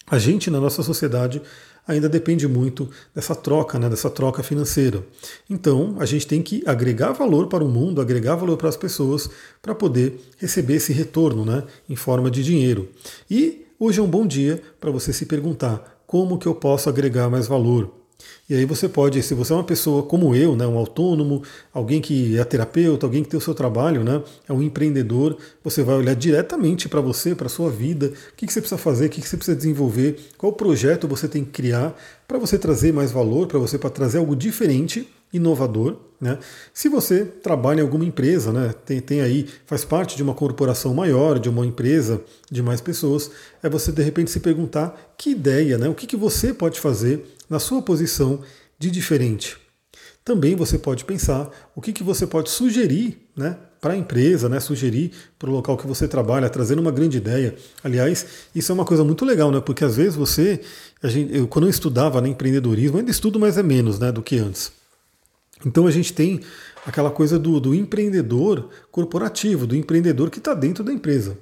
A 0.06 0.18
gente, 0.18 0.50
na 0.50 0.60
nossa 0.60 0.82
sociedade, 0.82 1.40
ainda 1.86 2.08
depende 2.08 2.48
muito 2.48 2.88
dessa 3.14 3.34
troca, 3.34 3.78
né, 3.78 3.88
dessa 3.88 4.10
troca 4.10 4.42
financeira. 4.42 5.04
Então, 5.48 5.96
a 5.98 6.06
gente 6.06 6.26
tem 6.26 6.42
que 6.42 6.62
agregar 6.66 7.12
valor 7.12 7.46
para 7.46 7.64
o 7.64 7.68
mundo, 7.68 8.00
agregar 8.00 8.36
valor 8.36 8.56
para 8.56 8.68
as 8.68 8.76
pessoas, 8.76 9.28
para 9.60 9.74
poder 9.74 10.20
receber 10.38 10.74
esse 10.74 10.92
retorno 10.92 11.44
né, 11.44 11.64
em 11.88 11.96
forma 11.96 12.30
de 12.30 12.42
dinheiro. 12.42 12.88
E 13.30 13.66
hoje 13.78 14.00
é 14.00 14.02
um 14.02 14.10
bom 14.10 14.26
dia 14.26 14.62
para 14.80 14.90
você 14.90 15.12
se 15.12 15.26
perguntar 15.26 16.02
como 16.06 16.38
que 16.38 16.46
eu 16.46 16.54
posso 16.54 16.88
agregar 16.88 17.28
mais 17.28 17.46
valor. 17.46 18.03
E 18.48 18.54
aí 18.54 18.64
você 18.64 18.88
pode, 18.88 19.22
se 19.22 19.34
você 19.34 19.52
é 19.52 19.56
uma 19.56 19.64
pessoa 19.64 20.02
como 20.02 20.34
eu, 20.34 20.54
né, 20.54 20.66
um 20.66 20.76
autônomo, 20.76 21.42
alguém 21.72 22.00
que 22.00 22.38
é 22.38 22.44
terapeuta, 22.44 23.06
alguém 23.06 23.22
que 23.22 23.28
tem 23.28 23.38
o 23.38 23.40
seu 23.40 23.54
trabalho, 23.54 24.04
né, 24.04 24.22
é 24.48 24.52
um 24.52 24.62
empreendedor, 24.62 25.36
você 25.62 25.82
vai 25.82 25.96
olhar 25.96 26.14
diretamente 26.14 26.88
para 26.88 27.00
você, 27.00 27.34
para 27.34 27.46
a 27.46 27.50
sua 27.50 27.70
vida, 27.70 28.06
o 28.06 28.36
que, 28.36 28.46
que 28.46 28.52
você 28.52 28.60
precisa 28.60 28.78
fazer, 28.78 29.06
o 29.06 29.10
que, 29.10 29.20
que 29.20 29.28
você 29.28 29.36
precisa 29.36 29.56
desenvolver, 29.56 30.18
qual 30.36 30.52
projeto 30.52 31.08
você 31.08 31.26
tem 31.26 31.44
que 31.44 31.50
criar 31.50 31.98
para 32.28 32.38
você 32.38 32.58
trazer 32.58 32.92
mais 32.92 33.10
valor, 33.10 33.46
para 33.46 33.58
você 33.58 33.78
para 33.78 33.90
trazer 33.90 34.18
algo 34.18 34.36
diferente, 34.36 35.08
inovador. 35.32 35.96
Né? 36.20 36.38
Se 36.72 36.88
você 36.88 37.24
trabalha 37.24 37.80
em 37.80 37.82
alguma 37.82 38.04
empresa, 38.04 38.52
né, 38.52 38.72
tem, 38.86 39.00
tem 39.00 39.20
aí, 39.20 39.46
faz 39.66 39.84
parte 39.84 40.16
de 40.16 40.22
uma 40.22 40.32
corporação 40.32 40.94
maior, 40.94 41.38
de 41.38 41.48
uma 41.48 41.66
empresa 41.66 42.22
de 42.50 42.62
mais 42.62 42.80
pessoas, 42.80 43.30
é 43.62 43.68
você 43.68 43.92
de 43.92 44.02
repente 44.02 44.30
se 44.30 44.40
perguntar 44.40 45.14
que 45.18 45.30
ideia, 45.30 45.76
né, 45.76 45.88
o 45.88 45.94
que, 45.94 46.06
que 46.06 46.16
você 46.16 46.54
pode 46.54 46.80
fazer 46.80 47.33
na 47.48 47.58
sua 47.58 47.82
posição 47.82 48.40
de 48.78 48.90
diferente. 48.90 49.56
Também 50.24 50.56
você 50.56 50.78
pode 50.78 51.04
pensar 51.04 51.50
o 51.76 51.82
que, 51.82 51.92
que 51.92 52.02
você 52.02 52.26
pode 52.26 52.48
sugerir 52.48 53.28
né, 53.36 53.58
para 53.78 53.92
a 53.92 53.96
empresa, 53.96 54.48
né, 54.48 54.58
sugerir 54.58 55.12
para 55.38 55.50
o 55.50 55.52
local 55.52 55.76
que 55.76 55.86
você 55.86 56.08
trabalha, 56.08 56.48
trazendo 56.48 56.80
uma 56.80 56.90
grande 56.90 57.18
ideia. 57.18 57.54
Aliás, 57.82 58.26
isso 58.54 58.72
é 58.72 58.74
uma 58.74 58.86
coisa 58.86 59.04
muito 59.04 59.24
legal, 59.26 59.52
né, 59.52 59.60
porque 59.60 59.84
às 59.84 59.96
vezes 59.96 60.16
você, 60.16 60.62
gente, 61.02 61.36
eu, 61.36 61.46
quando 61.46 61.66
eu 61.66 61.70
estudava 61.70 62.22
né, 62.22 62.30
empreendedorismo, 62.30 62.96
ainda 62.96 63.10
estudo, 63.10 63.38
mas 63.38 63.58
é 63.58 63.62
menos 63.62 63.98
né, 63.98 64.10
do 64.10 64.22
que 64.22 64.38
antes. 64.38 64.72
Então 65.66 65.86
a 65.86 65.90
gente 65.90 66.14
tem 66.14 66.40
aquela 66.86 67.10
coisa 67.10 67.38
do, 67.38 67.60
do 67.60 67.74
empreendedor 67.74 68.70
corporativo, 68.90 69.66
do 69.66 69.76
empreendedor 69.76 70.30
que 70.30 70.38
está 70.38 70.54
dentro 70.54 70.82
da 70.82 70.92
empresa. 70.92 71.36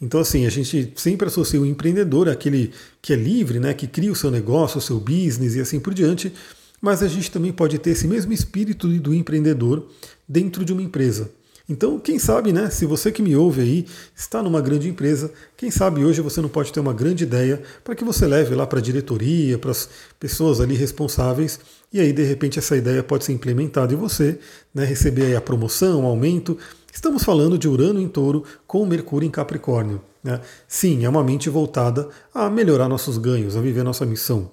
Então, 0.00 0.20
assim, 0.20 0.44
a 0.46 0.50
gente 0.50 0.92
sempre 0.96 1.28
associa 1.28 1.60
o 1.60 1.66
empreendedor 1.66 2.28
àquele 2.28 2.72
que 3.00 3.12
é 3.12 3.16
livre, 3.16 3.58
né, 3.58 3.72
que 3.72 3.86
cria 3.86 4.12
o 4.12 4.16
seu 4.16 4.30
negócio, 4.30 4.78
o 4.78 4.82
seu 4.82 4.98
business 4.98 5.54
e 5.54 5.60
assim 5.60 5.80
por 5.80 5.94
diante, 5.94 6.32
mas 6.80 7.02
a 7.02 7.08
gente 7.08 7.30
também 7.30 7.52
pode 7.52 7.78
ter 7.78 7.90
esse 7.90 8.06
mesmo 8.06 8.32
espírito 8.32 8.88
do 8.98 9.14
empreendedor 9.14 9.86
dentro 10.28 10.64
de 10.64 10.72
uma 10.72 10.82
empresa. 10.82 11.30
Então, 11.66 11.98
quem 11.98 12.18
sabe, 12.18 12.52
né? 12.52 12.68
Se 12.68 12.84
você 12.84 13.10
que 13.10 13.22
me 13.22 13.34
ouve 13.34 13.62
aí 13.62 13.86
está 14.14 14.42
numa 14.42 14.60
grande 14.60 14.86
empresa, 14.86 15.32
quem 15.56 15.70
sabe 15.70 16.04
hoje 16.04 16.20
você 16.20 16.42
não 16.42 16.48
pode 16.48 16.70
ter 16.70 16.78
uma 16.78 16.92
grande 16.92 17.24
ideia 17.24 17.62
para 17.82 17.94
que 17.94 18.04
você 18.04 18.26
leve 18.26 18.54
lá 18.54 18.66
para 18.66 18.80
a 18.80 18.82
diretoria, 18.82 19.56
para 19.56 19.70
as 19.70 19.88
pessoas 20.20 20.60
ali 20.60 20.74
responsáveis, 20.74 21.58
e 21.90 22.00
aí 22.00 22.12
de 22.12 22.22
repente 22.22 22.58
essa 22.58 22.76
ideia 22.76 23.02
pode 23.02 23.24
ser 23.24 23.32
implementada 23.32 23.94
e 23.94 23.96
você 23.96 24.38
né, 24.74 24.84
receber 24.84 25.34
a 25.36 25.40
promoção, 25.40 26.02
o 26.02 26.06
aumento. 26.06 26.58
Estamos 26.94 27.24
falando 27.24 27.58
de 27.58 27.66
Urano 27.66 28.00
em 28.00 28.06
touro 28.06 28.44
com 28.68 28.86
Mercúrio 28.86 29.26
em 29.26 29.30
Capricórnio. 29.30 30.00
Né? 30.22 30.40
Sim, 30.68 31.04
é 31.04 31.08
uma 31.08 31.24
mente 31.24 31.50
voltada 31.50 32.08
a 32.32 32.48
melhorar 32.48 32.88
nossos 32.88 33.18
ganhos, 33.18 33.56
a 33.56 33.60
viver 33.60 33.82
nossa 33.82 34.06
missão. 34.06 34.48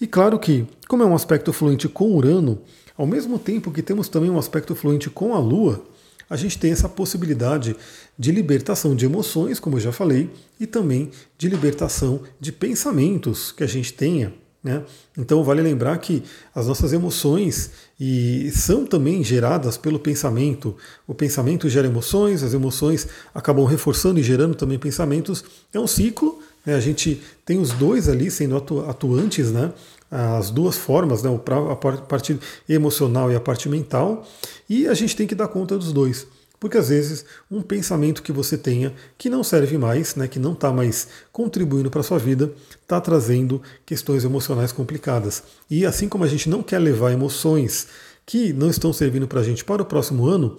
E 0.00 0.06
claro 0.06 0.38
que, 0.38 0.68
como 0.86 1.02
é 1.02 1.06
um 1.06 1.16
aspecto 1.16 1.52
fluente 1.52 1.88
com 1.88 2.12
Urano, 2.14 2.60
ao 2.96 3.04
mesmo 3.04 3.40
tempo 3.40 3.72
que 3.72 3.82
temos 3.82 4.08
também 4.08 4.30
um 4.30 4.38
aspecto 4.38 4.72
fluente 4.76 5.10
com 5.10 5.34
a 5.34 5.40
Lua, 5.40 5.82
a 6.30 6.36
gente 6.36 6.56
tem 6.56 6.70
essa 6.70 6.88
possibilidade 6.88 7.74
de 8.16 8.30
libertação 8.30 8.94
de 8.94 9.04
emoções, 9.04 9.58
como 9.58 9.76
eu 9.76 9.80
já 9.80 9.90
falei, 9.90 10.30
e 10.60 10.68
também 10.68 11.10
de 11.36 11.48
libertação 11.48 12.20
de 12.38 12.52
pensamentos 12.52 13.50
que 13.50 13.64
a 13.64 13.66
gente 13.66 13.92
tenha. 13.92 14.32
Né? 14.62 14.82
Então 15.16 15.42
vale 15.42 15.62
lembrar 15.62 15.96
que 15.98 16.22
as 16.54 16.66
nossas 16.66 16.92
emoções 16.92 17.70
e 17.98 18.50
são 18.50 18.84
também 18.84 19.24
geradas 19.24 19.78
pelo 19.78 19.98
pensamento. 19.98 20.76
O 21.06 21.14
pensamento 21.14 21.68
gera 21.68 21.86
emoções, 21.86 22.42
as 22.42 22.52
emoções 22.52 23.08
acabam 23.34 23.64
reforçando 23.64 24.20
e 24.20 24.22
gerando 24.22 24.54
também 24.54 24.78
pensamentos. 24.78 25.42
É 25.72 25.80
um 25.80 25.86
ciclo. 25.86 26.40
Né? 26.64 26.74
A 26.74 26.80
gente 26.80 27.22
tem 27.44 27.58
os 27.58 27.70
dois 27.70 28.08
ali 28.08 28.30
sendo 28.30 28.56
atuantes, 28.86 29.50
né? 29.50 29.72
as 30.10 30.50
duas 30.50 30.76
formas, 30.76 31.22
né, 31.22 31.30
a 31.70 31.76
parte 31.76 32.38
emocional 32.68 33.30
e 33.30 33.36
a 33.36 33.40
parte 33.40 33.68
mental, 33.68 34.26
e 34.68 34.88
a 34.88 34.94
gente 34.94 35.14
tem 35.14 35.26
que 35.26 35.36
dar 35.36 35.46
conta 35.46 35.78
dos 35.78 35.92
dois. 35.92 36.26
Porque 36.60 36.76
às 36.76 36.90
vezes 36.90 37.24
um 37.50 37.62
pensamento 37.62 38.22
que 38.22 38.30
você 38.30 38.58
tenha 38.58 38.94
que 39.16 39.30
não 39.30 39.42
serve 39.42 39.78
mais, 39.78 40.14
né, 40.14 40.28
que 40.28 40.38
não 40.38 40.52
está 40.52 40.70
mais 40.70 41.08
contribuindo 41.32 41.90
para 41.90 42.02
a 42.02 42.04
sua 42.04 42.18
vida, 42.18 42.52
está 42.82 43.00
trazendo 43.00 43.62
questões 43.86 44.24
emocionais 44.24 44.70
complicadas. 44.70 45.42
E 45.70 45.86
assim 45.86 46.06
como 46.06 46.22
a 46.22 46.28
gente 46.28 46.50
não 46.50 46.62
quer 46.62 46.78
levar 46.78 47.12
emoções 47.12 47.88
que 48.26 48.52
não 48.52 48.68
estão 48.68 48.92
servindo 48.92 49.26
para 49.26 49.40
a 49.40 49.42
gente 49.42 49.64
para 49.64 49.82
o 49.82 49.86
próximo 49.86 50.26
ano, 50.26 50.58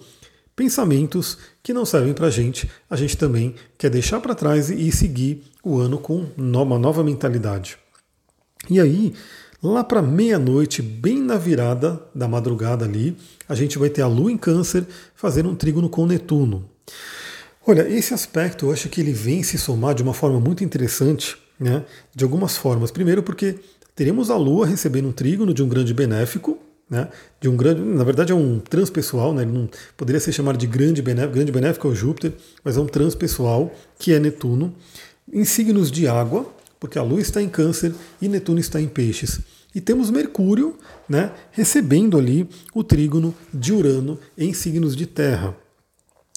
pensamentos 0.56 1.38
que 1.62 1.72
não 1.72 1.84
servem 1.86 2.12
para 2.12 2.26
a 2.26 2.30
gente, 2.30 2.68
a 2.90 2.96
gente 2.96 3.16
também 3.16 3.54
quer 3.78 3.88
deixar 3.88 4.20
para 4.20 4.34
trás 4.34 4.70
e 4.70 4.90
seguir 4.90 5.44
o 5.62 5.78
ano 5.78 5.98
com 5.98 6.26
uma 6.36 6.78
nova 6.78 7.04
mentalidade. 7.04 7.78
E 8.68 8.80
aí, 8.80 9.14
lá 9.62 9.84
para 9.84 10.02
meia-noite, 10.02 10.82
bem 10.82 11.22
na 11.22 11.36
virada 11.36 12.02
da 12.14 12.26
madrugada 12.26 12.84
ali, 12.84 13.16
a 13.48 13.54
gente 13.54 13.78
vai 13.78 13.88
ter 13.88 14.02
a 14.02 14.08
Lua 14.08 14.32
em 14.32 14.36
Câncer 14.36 14.84
fazendo 15.14 15.48
um 15.48 15.54
trígono 15.54 15.88
com 15.88 16.04
Netuno. 16.04 16.68
Olha, 17.64 17.88
esse 17.88 18.12
aspecto 18.12 18.66
eu 18.66 18.72
acho 18.72 18.88
que 18.88 19.00
ele 19.00 19.12
vem 19.12 19.42
se 19.44 19.56
somar 19.56 19.94
de 19.94 20.02
uma 20.02 20.12
forma 20.12 20.40
muito 20.40 20.64
interessante, 20.64 21.36
né? 21.60 21.84
De 22.12 22.24
algumas 22.24 22.56
formas. 22.56 22.90
Primeiro, 22.90 23.22
porque 23.22 23.54
teremos 23.94 24.30
a 24.30 24.36
Lua 24.36 24.66
recebendo 24.66 25.08
um 25.08 25.12
trígono 25.12 25.54
de 25.54 25.62
um 25.62 25.68
grande 25.68 25.94
benéfico, 25.94 26.58
né? 26.90 27.08
De 27.40 27.48
um 27.48 27.56
grande, 27.56 27.80
na 27.80 28.02
verdade 28.02 28.32
é 28.32 28.34
um 28.34 28.58
transpessoal, 28.58 29.32
né? 29.32 29.44
Não 29.44 29.68
poderia 29.96 30.18
ser 30.18 30.32
chamado 30.32 30.58
de 30.58 30.66
grande 30.66 31.00
benéfico, 31.00 31.34
grande 31.34 31.52
benéfico 31.52 31.86
é 31.86 31.90
o 31.92 31.94
Júpiter, 31.94 32.32
mas 32.64 32.76
é 32.76 32.80
um 32.80 32.86
transpessoal 32.86 33.72
que 33.96 34.12
é 34.12 34.18
Netuno, 34.18 34.74
em 35.32 35.44
signos 35.44 35.88
de 35.88 36.08
água, 36.08 36.52
porque 36.80 36.98
a 36.98 37.02
Lua 37.04 37.20
está 37.20 37.40
em 37.40 37.48
Câncer 37.48 37.94
e 38.20 38.28
Netuno 38.28 38.58
está 38.58 38.80
em 38.80 38.88
Peixes. 38.88 39.40
E 39.74 39.80
temos 39.80 40.10
Mercúrio 40.10 40.76
né, 41.08 41.32
recebendo 41.50 42.18
ali 42.18 42.48
o 42.74 42.84
trígono 42.84 43.34
de 43.52 43.72
Urano 43.72 44.18
em 44.36 44.52
signos 44.52 44.94
de 44.94 45.06
terra. 45.06 45.56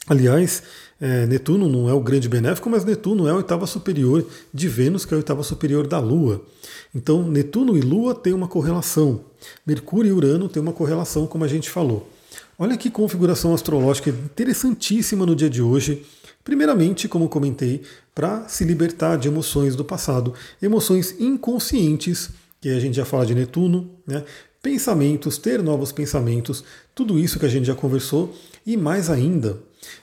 Aliás, 0.07 0.63
é, 1.01 1.25
Netuno 1.25 1.67
não 1.67 1.89
é 1.89 1.93
o 1.93 1.99
grande 1.99 2.29
benéfico, 2.29 2.69
mas 2.69 2.85
Netuno 2.85 3.27
é 3.27 3.31
a 3.31 3.35
oitava 3.35 3.65
superior 3.65 4.25
de 4.53 4.67
Vênus, 4.67 5.03
que 5.03 5.13
é 5.13 5.15
a 5.15 5.17
oitava 5.17 5.43
superior 5.43 5.87
da 5.87 5.99
Lua. 5.99 6.45
Então, 6.93 7.27
Netuno 7.27 7.75
e 7.75 7.81
Lua 7.81 8.13
têm 8.13 8.33
uma 8.33 8.47
correlação. 8.47 9.21
Mercúrio 9.65 10.09
e 10.09 10.13
Urano 10.13 10.47
têm 10.47 10.61
uma 10.61 10.73
correlação, 10.73 11.25
como 11.25 11.43
a 11.43 11.47
gente 11.47 11.69
falou. 11.69 12.09
Olha 12.57 12.77
que 12.77 12.89
configuração 12.89 13.53
astrológica 13.53 14.09
interessantíssima 14.09 15.25
no 15.25 15.35
dia 15.35 15.49
de 15.49 15.61
hoje 15.61 16.05
Primeiramente, 16.45 17.07
como 17.07 17.27
comentei, 17.27 17.81
para 18.13 18.47
se 18.47 18.63
libertar 18.63 19.17
de 19.17 19.27
emoções 19.27 19.75
do 19.75 19.83
passado, 19.83 20.31
emoções 20.61 21.19
inconscientes, 21.19 22.29
que 22.65 22.71
a 22.71 22.79
gente 22.79 22.95
já 22.95 23.05
fala 23.05 23.27
de 23.27 23.35
Netuno, 23.35 23.91
né? 24.07 24.23
pensamentos, 24.59 25.37
ter 25.37 25.61
novos 25.61 25.91
pensamentos, 25.91 26.63
tudo 26.95 27.19
isso 27.19 27.37
que 27.37 27.45
a 27.45 27.49
gente 27.49 27.65
já 27.65 27.75
conversou, 27.75 28.33
e 28.65 28.75
mais 28.75 29.07
ainda, 29.07 29.59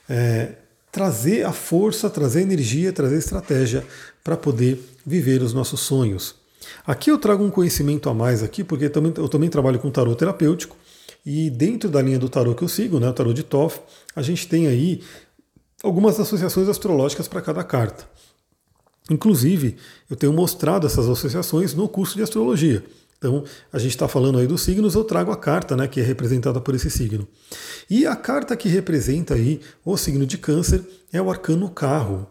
é, 0.07 0.53
trazer 0.89 1.45
a 1.45 1.51
força, 1.51 2.09
trazer 2.09 2.39
energia, 2.39 2.93
trazer 2.93 3.17
estratégia 3.17 3.85
para 4.23 4.37
poder 4.37 4.81
viver 5.05 5.41
os 5.41 5.53
nossos 5.53 5.81
sonhos. 5.81 6.35
Aqui 6.87 7.11
eu 7.11 7.17
trago 7.17 7.43
um 7.43 7.51
conhecimento 7.51 8.09
a 8.09 8.13
mais 8.13 8.41
aqui, 8.41 8.63
porque 8.63 8.85
eu 8.85 8.89
também, 8.89 9.13
eu 9.17 9.27
também 9.27 9.49
trabalho 9.49 9.77
com 9.77 9.91
tarot 9.91 10.17
terapêutico, 10.17 10.77
e 11.25 11.49
dentro 11.49 11.89
da 11.89 12.01
linha 12.01 12.17
do 12.17 12.29
tarot 12.29 12.55
que 12.55 12.63
eu 12.63 12.69
sigo, 12.69 12.97
né, 12.97 13.09
o 13.09 13.13
tarot 13.13 13.35
de 13.35 13.43
Toff, 13.43 13.81
a 14.15 14.21
gente 14.21 14.47
tem 14.47 14.67
aí 14.67 15.03
algumas 15.83 16.17
associações 16.17 16.69
astrológicas 16.69 17.27
para 17.27 17.41
cada 17.41 17.61
carta. 17.61 18.07
Inclusive, 19.09 19.75
eu 20.09 20.15
tenho 20.15 20.33
mostrado 20.33 20.87
essas 20.87 21.09
associações 21.09 21.73
no 21.73 21.87
curso 21.89 22.15
de 22.15 22.23
astrologia. 22.23 22.83
Então, 23.17 23.43
a 23.71 23.79
gente 23.79 23.91
está 23.91 24.07
falando 24.07 24.37
aí 24.37 24.45
dos 24.45 24.61
signos, 24.61 24.95
eu 24.95 25.03
trago 25.03 25.31
a 25.31 25.37
carta, 25.37 25.77
né, 25.77 25.87
que 25.87 26.01
é 26.01 26.03
representada 26.03 26.59
por 26.59 26.75
esse 26.75 26.89
signo. 26.89 27.25
E 27.89 28.05
a 28.05 28.17
carta 28.17 28.55
que 28.55 28.67
representa 28.67 29.33
aí 29.33 29.61
o 29.85 29.95
signo 29.95 30.25
de 30.25 30.37
câncer 30.37 30.83
é 31.11 31.21
o 31.21 31.29
arcano 31.29 31.69
carro. 31.69 32.27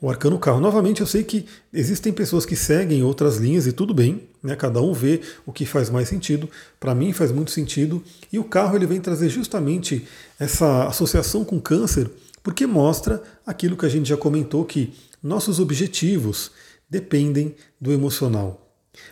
O 0.00 0.08
arcano 0.08 0.38
carro. 0.38 0.60
Novamente, 0.60 1.00
eu 1.00 1.06
sei 1.06 1.24
que 1.24 1.44
existem 1.72 2.12
pessoas 2.12 2.46
que 2.46 2.56
seguem 2.56 3.02
outras 3.02 3.36
linhas 3.36 3.66
e 3.66 3.72
tudo 3.72 3.92
bem, 3.92 4.28
né? 4.42 4.56
cada 4.56 4.80
um 4.80 4.92
vê 4.92 5.20
o 5.44 5.52
que 5.52 5.66
faz 5.66 5.90
mais 5.90 6.08
sentido. 6.08 6.48
Para 6.80 6.94
mim 6.94 7.12
faz 7.12 7.30
muito 7.32 7.50
sentido. 7.50 8.02
E 8.32 8.38
o 8.38 8.44
carro 8.44 8.76
ele 8.76 8.86
vem 8.86 9.00
trazer 9.00 9.28
justamente 9.28 10.06
essa 10.38 10.86
associação 10.86 11.44
com 11.44 11.60
câncer, 11.60 12.10
porque 12.42 12.66
mostra 12.66 13.22
aquilo 13.44 13.76
que 13.76 13.84
a 13.84 13.90
gente 13.90 14.08
já 14.08 14.16
comentou, 14.16 14.64
que 14.64 14.94
nossos 15.24 15.58
objetivos 15.58 16.50
dependem 16.88 17.56
do 17.80 17.90
emocional. 17.92 18.60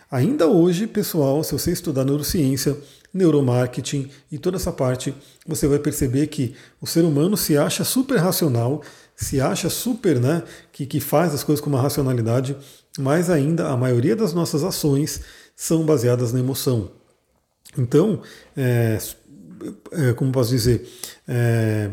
Ainda 0.09 0.47
hoje, 0.47 0.85
pessoal, 0.85 1.43
se 1.43 1.51
você 1.51 1.71
estudar 1.71 2.05
neurociência, 2.05 2.77
neuromarketing 3.11 4.09
e 4.31 4.37
toda 4.37 4.57
essa 4.57 4.71
parte, 4.71 5.13
você 5.45 5.67
vai 5.67 5.79
perceber 5.79 6.27
que 6.27 6.55
o 6.79 6.85
ser 6.85 7.03
humano 7.03 7.35
se 7.35 7.57
acha 7.57 7.83
super 7.83 8.17
racional, 8.17 8.83
se 9.15 9.41
acha 9.41 9.69
super, 9.69 10.19
né, 10.19 10.43
que, 10.71 10.85
que 10.85 10.99
faz 10.99 11.33
as 11.33 11.43
coisas 11.43 11.61
com 11.61 11.69
uma 11.69 11.81
racionalidade, 11.81 12.55
mas 12.97 13.29
ainda 13.29 13.69
a 13.69 13.75
maioria 13.75 14.15
das 14.15 14.33
nossas 14.33 14.63
ações 14.63 15.21
são 15.55 15.83
baseadas 15.83 16.31
na 16.31 16.39
emoção. 16.39 16.91
Então, 17.77 18.21
é, 18.55 18.99
é, 19.91 20.13
como 20.13 20.31
posso 20.31 20.51
dizer, 20.51 20.87
é, 21.27 21.89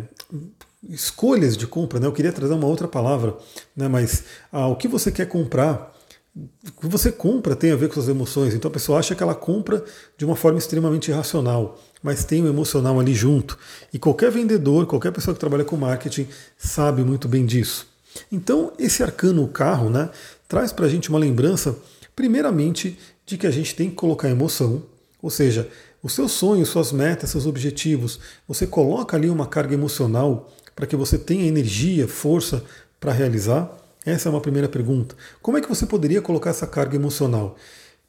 escolhas 0.88 1.56
de 1.56 1.66
compra, 1.66 2.00
né? 2.00 2.06
Eu 2.06 2.12
queria 2.12 2.32
trazer 2.32 2.54
uma 2.54 2.66
outra 2.66 2.88
palavra, 2.88 3.36
né? 3.76 3.88
Mas 3.88 4.24
ah, 4.50 4.68
o 4.68 4.76
que 4.76 4.88
você 4.88 5.12
quer 5.12 5.26
comprar, 5.26 5.94
o 6.36 6.80
que 6.80 6.88
você 6.88 7.12
compra 7.12 7.54
tem 7.54 7.72
a 7.72 7.76
ver 7.76 7.88
com 7.88 7.94
suas 7.94 8.08
emoções. 8.08 8.54
Então 8.54 8.68
a 8.68 8.72
pessoa 8.72 8.98
acha 8.98 9.14
que 9.14 9.22
ela 9.22 9.34
compra 9.34 9.84
de 10.16 10.24
uma 10.24 10.36
forma 10.36 10.58
extremamente 10.58 11.10
irracional 11.10 11.78
mas 12.02 12.24
tem 12.24 12.42
o 12.42 12.48
emocional 12.48 12.98
ali 12.98 13.14
junto. 13.14 13.58
E 13.92 13.98
qualquer 13.98 14.30
vendedor, 14.30 14.86
qualquer 14.86 15.12
pessoa 15.12 15.34
que 15.34 15.40
trabalha 15.40 15.64
com 15.64 15.76
marketing 15.76 16.26
sabe 16.56 17.02
muito 17.04 17.28
bem 17.28 17.44
disso. 17.44 17.86
Então, 18.30 18.72
esse 18.78 19.02
arcano 19.02 19.46
carro 19.48 19.90
né, 19.90 20.10
traz 20.48 20.72
para 20.72 20.86
a 20.86 20.88
gente 20.88 21.10
uma 21.10 21.18
lembrança, 21.18 21.76
primeiramente, 22.16 22.98
de 23.24 23.36
que 23.36 23.46
a 23.46 23.50
gente 23.50 23.74
tem 23.74 23.88
que 23.88 23.96
colocar 23.96 24.28
emoção, 24.28 24.82
ou 25.22 25.30
seja, 25.30 25.68
os 26.02 26.14
seus 26.14 26.32
sonhos, 26.32 26.70
suas 26.70 26.92
metas, 26.92 27.30
seus 27.30 27.46
objetivos, 27.46 28.18
você 28.48 28.66
coloca 28.66 29.16
ali 29.16 29.28
uma 29.28 29.46
carga 29.46 29.74
emocional 29.74 30.50
para 30.80 30.86
que 30.86 30.96
você 30.96 31.18
tenha 31.18 31.46
energia, 31.46 32.08
força 32.08 32.64
para 32.98 33.12
realizar? 33.12 33.70
Essa 34.02 34.30
é 34.30 34.32
uma 34.32 34.40
primeira 34.40 34.66
pergunta. 34.66 35.14
Como 35.42 35.58
é 35.58 35.60
que 35.60 35.68
você 35.68 35.84
poderia 35.84 36.22
colocar 36.22 36.48
essa 36.48 36.66
carga 36.66 36.96
emocional? 36.96 37.54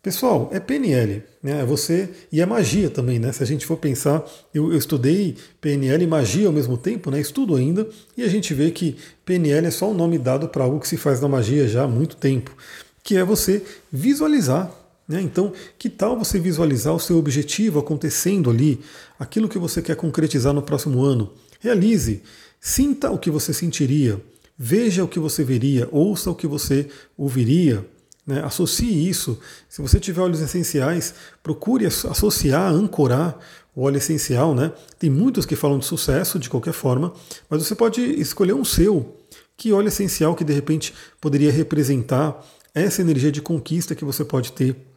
Pessoal, 0.01 0.49
é 0.53 0.59
PNL, 0.59 1.21
né? 1.43 1.59
É 1.59 1.65
você 1.65 2.09
e 2.31 2.39
é 2.39 2.45
magia 2.45 2.89
também, 2.89 3.19
né? 3.19 3.33
Se 3.33 3.43
a 3.43 3.45
gente 3.45 3.65
for 3.65 3.75
pensar, 3.75 4.23
eu, 4.53 4.71
eu, 4.71 4.77
estudei 4.77 5.35
PNL 5.59 6.01
e 6.01 6.07
magia 6.07 6.47
ao 6.47 6.53
mesmo 6.53 6.77
tempo, 6.77 7.11
né? 7.11 7.19
Estudo 7.19 7.57
ainda 7.57 7.85
e 8.15 8.23
a 8.23 8.29
gente 8.29 8.53
vê 8.53 8.71
que 8.71 8.95
PNL 9.25 9.67
é 9.67 9.71
só 9.71 9.91
um 9.91 9.93
nome 9.93 10.17
dado 10.17 10.47
para 10.47 10.63
algo 10.63 10.79
que 10.79 10.87
se 10.87 10.95
faz 10.95 11.19
na 11.19 11.27
magia 11.27 11.67
já 11.67 11.83
há 11.83 11.87
muito 11.89 12.15
tempo, 12.15 12.55
que 13.03 13.17
é 13.17 13.23
você 13.23 13.61
visualizar. 13.91 14.71
Né? 15.11 15.21
Então, 15.21 15.51
que 15.77 15.89
tal 15.89 16.17
você 16.17 16.39
visualizar 16.39 16.95
o 16.95 16.99
seu 16.99 17.17
objetivo 17.17 17.79
acontecendo 17.79 18.49
ali, 18.49 18.79
aquilo 19.19 19.49
que 19.49 19.59
você 19.59 19.81
quer 19.81 19.97
concretizar 19.97 20.53
no 20.53 20.61
próximo 20.61 21.03
ano? 21.03 21.33
Realize, 21.59 22.23
sinta 22.61 23.11
o 23.11 23.17
que 23.17 23.29
você 23.29 23.53
sentiria, 23.53 24.21
veja 24.57 25.03
o 25.03 25.09
que 25.09 25.19
você 25.19 25.43
veria, 25.43 25.85
ouça 25.91 26.31
o 26.31 26.35
que 26.35 26.47
você 26.47 26.87
ouviria. 27.17 27.85
Né? 28.25 28.41
Associe 28.41 29.09
isso. 29.09 29.37
Se 29.67 29.81
você 29.81 29.99
tiver 29.99 30.21
óleos 30.21 30.39
essenciais, 30.39 31.13
procure 31.43 31.85
associar, 31.85 32.71
ancorar 32.73 33.37
o 33.75 33.83
óleo 33.83 33.97
essencial. 33.97 34.55
Né? 34.55 34.71
Tem 34.97 35.09
muitos 35.09 35.45
que 35.45 35.57
falam 35.57 35.77
de 35.77 35.85
sucesso 35.85 36.39
de 36.39 36.49
qualquer 36.49 36.73
forma, 36.73 37.11
mas 37.49 37.67
você 37.67 37.75
pode 37.75 37.99
escolher 38.01 38.53
um 38.53 38.63
seu. 38.63 39.17
Que 39.57 39.73
óleo 39.73 39.89
essencial 39.89 40.35
que 40.35 40.45
de 40.45 40.53
repente 40.53 40.93
poderia 41.19 41.51
representar 41.51 42.41
essa 42.73 43.01
energia 43.01 43.29
de 43.29 43.41
conquista 43.41 43.93
que 43.93 44.05
você 44.05 44.23
pode 44.23 44.53
ter 44.53 44.89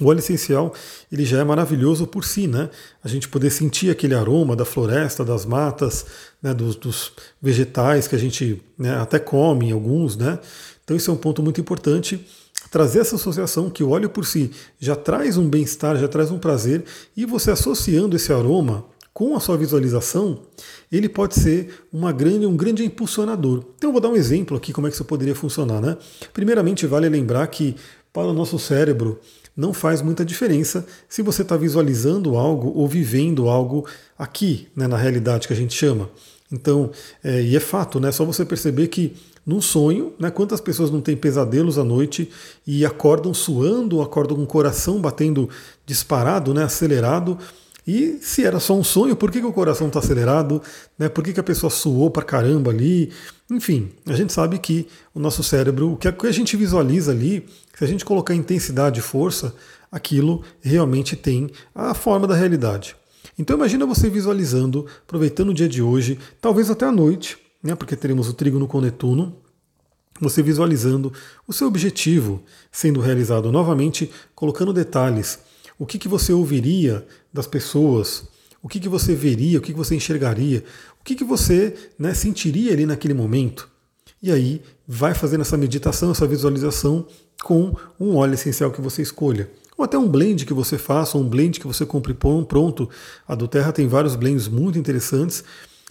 o 0.00 0.06
óleo 0.06 0.18
essencial 0.18 0.72
ele 1.10 1.24
já 1.24 1.38
é 1.38 1.44
maravilhoso 1.44 2.06
por 2.06 2.24
si, 2.24 2.46
né? 2.46 2.70
A 3.02 3.08
gente 3.08 3.28
poder 3.28 3.50
sentir 3.50 3.90
aquele 3.90 4.14
aroma 4.14 4.56
da 4.56 4.64
floresta, 4.64 5.24
das 5.24 5.44
matas, 5.44 6.06
né, 6.42 6.54
dos, 6.54 6.76
dos 6.76 7.12
vegetais 7.40 8.08
que 8.08 8.16
a 8.16 8.18
gente 8.18 8.62
né, 8.78 8.96
até 8.96 9.18
come, 9.18 9.70
alguns, 9.70 10.16
né? 10.16 10.38
Então 10.84 10.96
isso 10.96 11.10
é 11.10 11.14
um 11.14 11.16
ponto 11.16 11.42
muito 11.42 11.60
importante 11.60 12.26
trazer 12.70 13.00
essa 13.00 13.16
associação 13.16 13.68
que 13.70 13.82
o 13.82 13.90
óleo 13.90 14.10
por 14.10 14.24
si 14.24 14.50
já 14.78 14.94
traz 14.94 15.36
um 15.36 15.48
bem-estar, 15.48 15.96
já 15.96 16.08
traz 16.08 16.30
um 16.30 16.38
prazer, 16.38 16.84
e 17.16 17.24
você 17.24 17.50
associando 17.50 18.16
esse 18.16 18.32
aroma 18.32 18.84
com 19.12 19.36
a 19.36 19.40
sua 19.40 19.56
visualização, 19.56 20.42
ele 20.90 21.08
pode 21.08 21.34
ser 21.34 21.84
uma 21.92 22.12
grande, 22.12 22.46
um 22.46 22.56
grande 22.56 22.84
impulsionador. 22.84 23.64
Então 23.76 23.90
eu 23.90 23.92
vou 23.92 24.00
dar 24.00 24.08
um 24.08 24.16
exemplo 24.16 24.56
aqui 24.56 24.72
como 24.72 24.86
é 24.86 24.90
que 24.90 24.94
isso 24.94 25.04
poderia 25.04 25.34
funcionar. 25.34 25.80
Né? 25.80 25.96
Primeiramente, 26.32 26.86
vale 26.86 27.08
lembrar 27.08 27.46
que 27.48 27.76
para 28.12 28.28
o 28.28 28.32
nosso 28.32 28.58
cérebro 28.58 29.20
não 29.56 29.72
faz 29.72 30.00
muita 30.00 30.24
diferença 30.24 30.86
se 31.08 31.22
você 31.22 31.42
está 31.42 31.56
visualizando 31.56 32.36
algo 32.36 32.72
ou 32.74 32.88
vivendo 32.88 33.48
algo 33.48 33.86
aqui, 34.18 34.68
né, 34.74 34.86
na 34.86 34.96
realidade 34.96 35.46
que 35.46 35.52
a 35.52 35.56
gente 35.56 35.74
chama. 35.74 36.08
Então, 36.52 36.90
é, 37.22 37.42
e 37.42 37.56
é 37.56 37.60
fato, 37.60 38.00
né? 38.00 38.10
Só 38.10 38.24
você 38.24 38.44
perceber 38.44 38.88
que 38.88 39.14
num 39.46 39.60
sonho, 39.60 40.12
né? 40.18 40.30
Quantas 40.30 40.60
pessoas 40.60 40.90
não 40.90 41.00
têm 41.00 41.16
pesadelos 41.16 41.78
à 41.78 41.84
noite 41.84 42.28
e 42.66 42.84
acordam 42.84 43.32
suando, 43.32 44.02
acordam 44.02 44.36
com 44.36 44.42
o 44.42 44.46
coração 44.46 45.00
batendo 45.00 45.48
disparado, 45.86 46.52
né? 46.52 46.64
Acelerado. 46.64 47.38
E 47.86 48.18
se 48.20 48.44
era 48.44 48.60
só 48.60 48.74
um 48.74 48.84
sonho, 48.84 49.16
por 49.16 49.30
que, 49.30 49.40
que 49.40 49.46
o 49.46 49.52
coração 49.52 49.86
está 49.86 50.00
acelerado? 50.00 50.60
Né? 50.98 51.08
Por 51.08 51.24
que, 51.24 51.32
que 51.32 51.40
a 51.40 51.42
pessoa 51.42 51.70
suou 51.70 52.10
para 52.10 52.22
caramba 52.22 52.70
ali? 52.70 53.10
Enfim, 53.50 53.90
a 54.06 54.12
gente 54.12 54.32
sabe 54.32 54.58
que 54.58 54.86
o 55.14 55.18
nosso 55.18 55.42
cérebro, 55.42 55.92
o 55.92 55.96
que 55.96 56.06
a 56.06 56.32
gente 56.32 56.56
visualiza 56.56 57.10
ali, 57.10 57.44
se 57.80 57.84
a 57.84 57.86
gente 57.86 58.04
colocar 58.04 58.34
intensidade 58.34 59.00
e 59.00 59.02
força, 59.02 59.54
aquilo 59.90 60.44
realmente 60.60 61.16
tem 61.16 61.48
a 61.74 61.94
forma 61.94 62.26
da 62.26 62.34
realidade. 62.34 62.94
Então 63.38 63.56
imagina 63.56 63.86
você 63.86 64.10
visualizando, 64.10 64.84
aproveitando 65.02 65.48
o 65.48 65.54
dia 65.54 65.66
de 65.66 65.80
hoje, 65.80 66.18
talvez 66.42 66.70
até 66.70 66.84
a 66.84 66.92
noite, 66.92 67.38
né, 67.62 67.74
porque 67.74 67.96
teremos 67.96 68.28
o 68.28 68.34
trígono 68.34 68.66
com 68.66 68.82
Netuno, 68.82 69.34
você 70.20 70.42
visualizando 70.42 71.10
o 71.48 71.54
seu 71.54 71.66
objetivo 71.68 72.42
sendo 72.70 73.00
realizado 73.00 73.50
novamente, 73.50 74.10
colocando 74.34 74.74
detalhes. 74.74 75.38
O 75.78 75.86
que, 75.86 75.98
que 75.98 76.06
você 76.06 76.34
ouviria 76.34 77.06
das 77.32 77.46
pessoas? 77.46 78.28
O 78.62 78.68
que, 78.68 78.78
que 78.78 78.90
você 78.90 79.14
veria? 79.14 79.58
O 79.58 79.62
que, 79.62 79.72
que 79.72 79.78
você 79.78 79.94
enxergaria? 79.94 80.62
O 81.00 81.02
que, 81.02 81.14
que 81.14 81.24
você 81.24 81.74
né, 81.98 82.12
sentiria 82.12 82.74
ali 82.74 82.84
naquele 82.84 83.14
momento? 83.14 83.70
E 84.22 84.30
aí 84.30 84.62
vai 84.86 85.14
fazendo 85.14 85.40
essa 85.42 85.56
meditação, 85.56 86.10
essa 86.10 86.26
visualização 86.26 87.06
com 87.42 87.74
um 87.98 88.16
óleo 88.16 88.34
essencial 88.34 88.70
que 88.70 88.80
você 88.80 89.02
escolha. 89.02 89.50
Ou 89.78 89.84
até 89.84 89.96
um 89.96 90.08
blend 90.08 90.44
que 90.44 90.52
você 90.52 90.76
faça, 90.76 91.16
um 91.16 91.26
blend 91.26 91.58
que 91.58 91.66
você 91.66 91.86
compre 91.86 92.12
pronto. 92.12 92.88
A 93.26 93.34
do 93.34 93.48
Terra 93.48 93.72
tem 93.72 93.88
vários 93.88 94.14
blends 94.14 94.46
muito 94.46 94.78
interessantes 94.78 95.42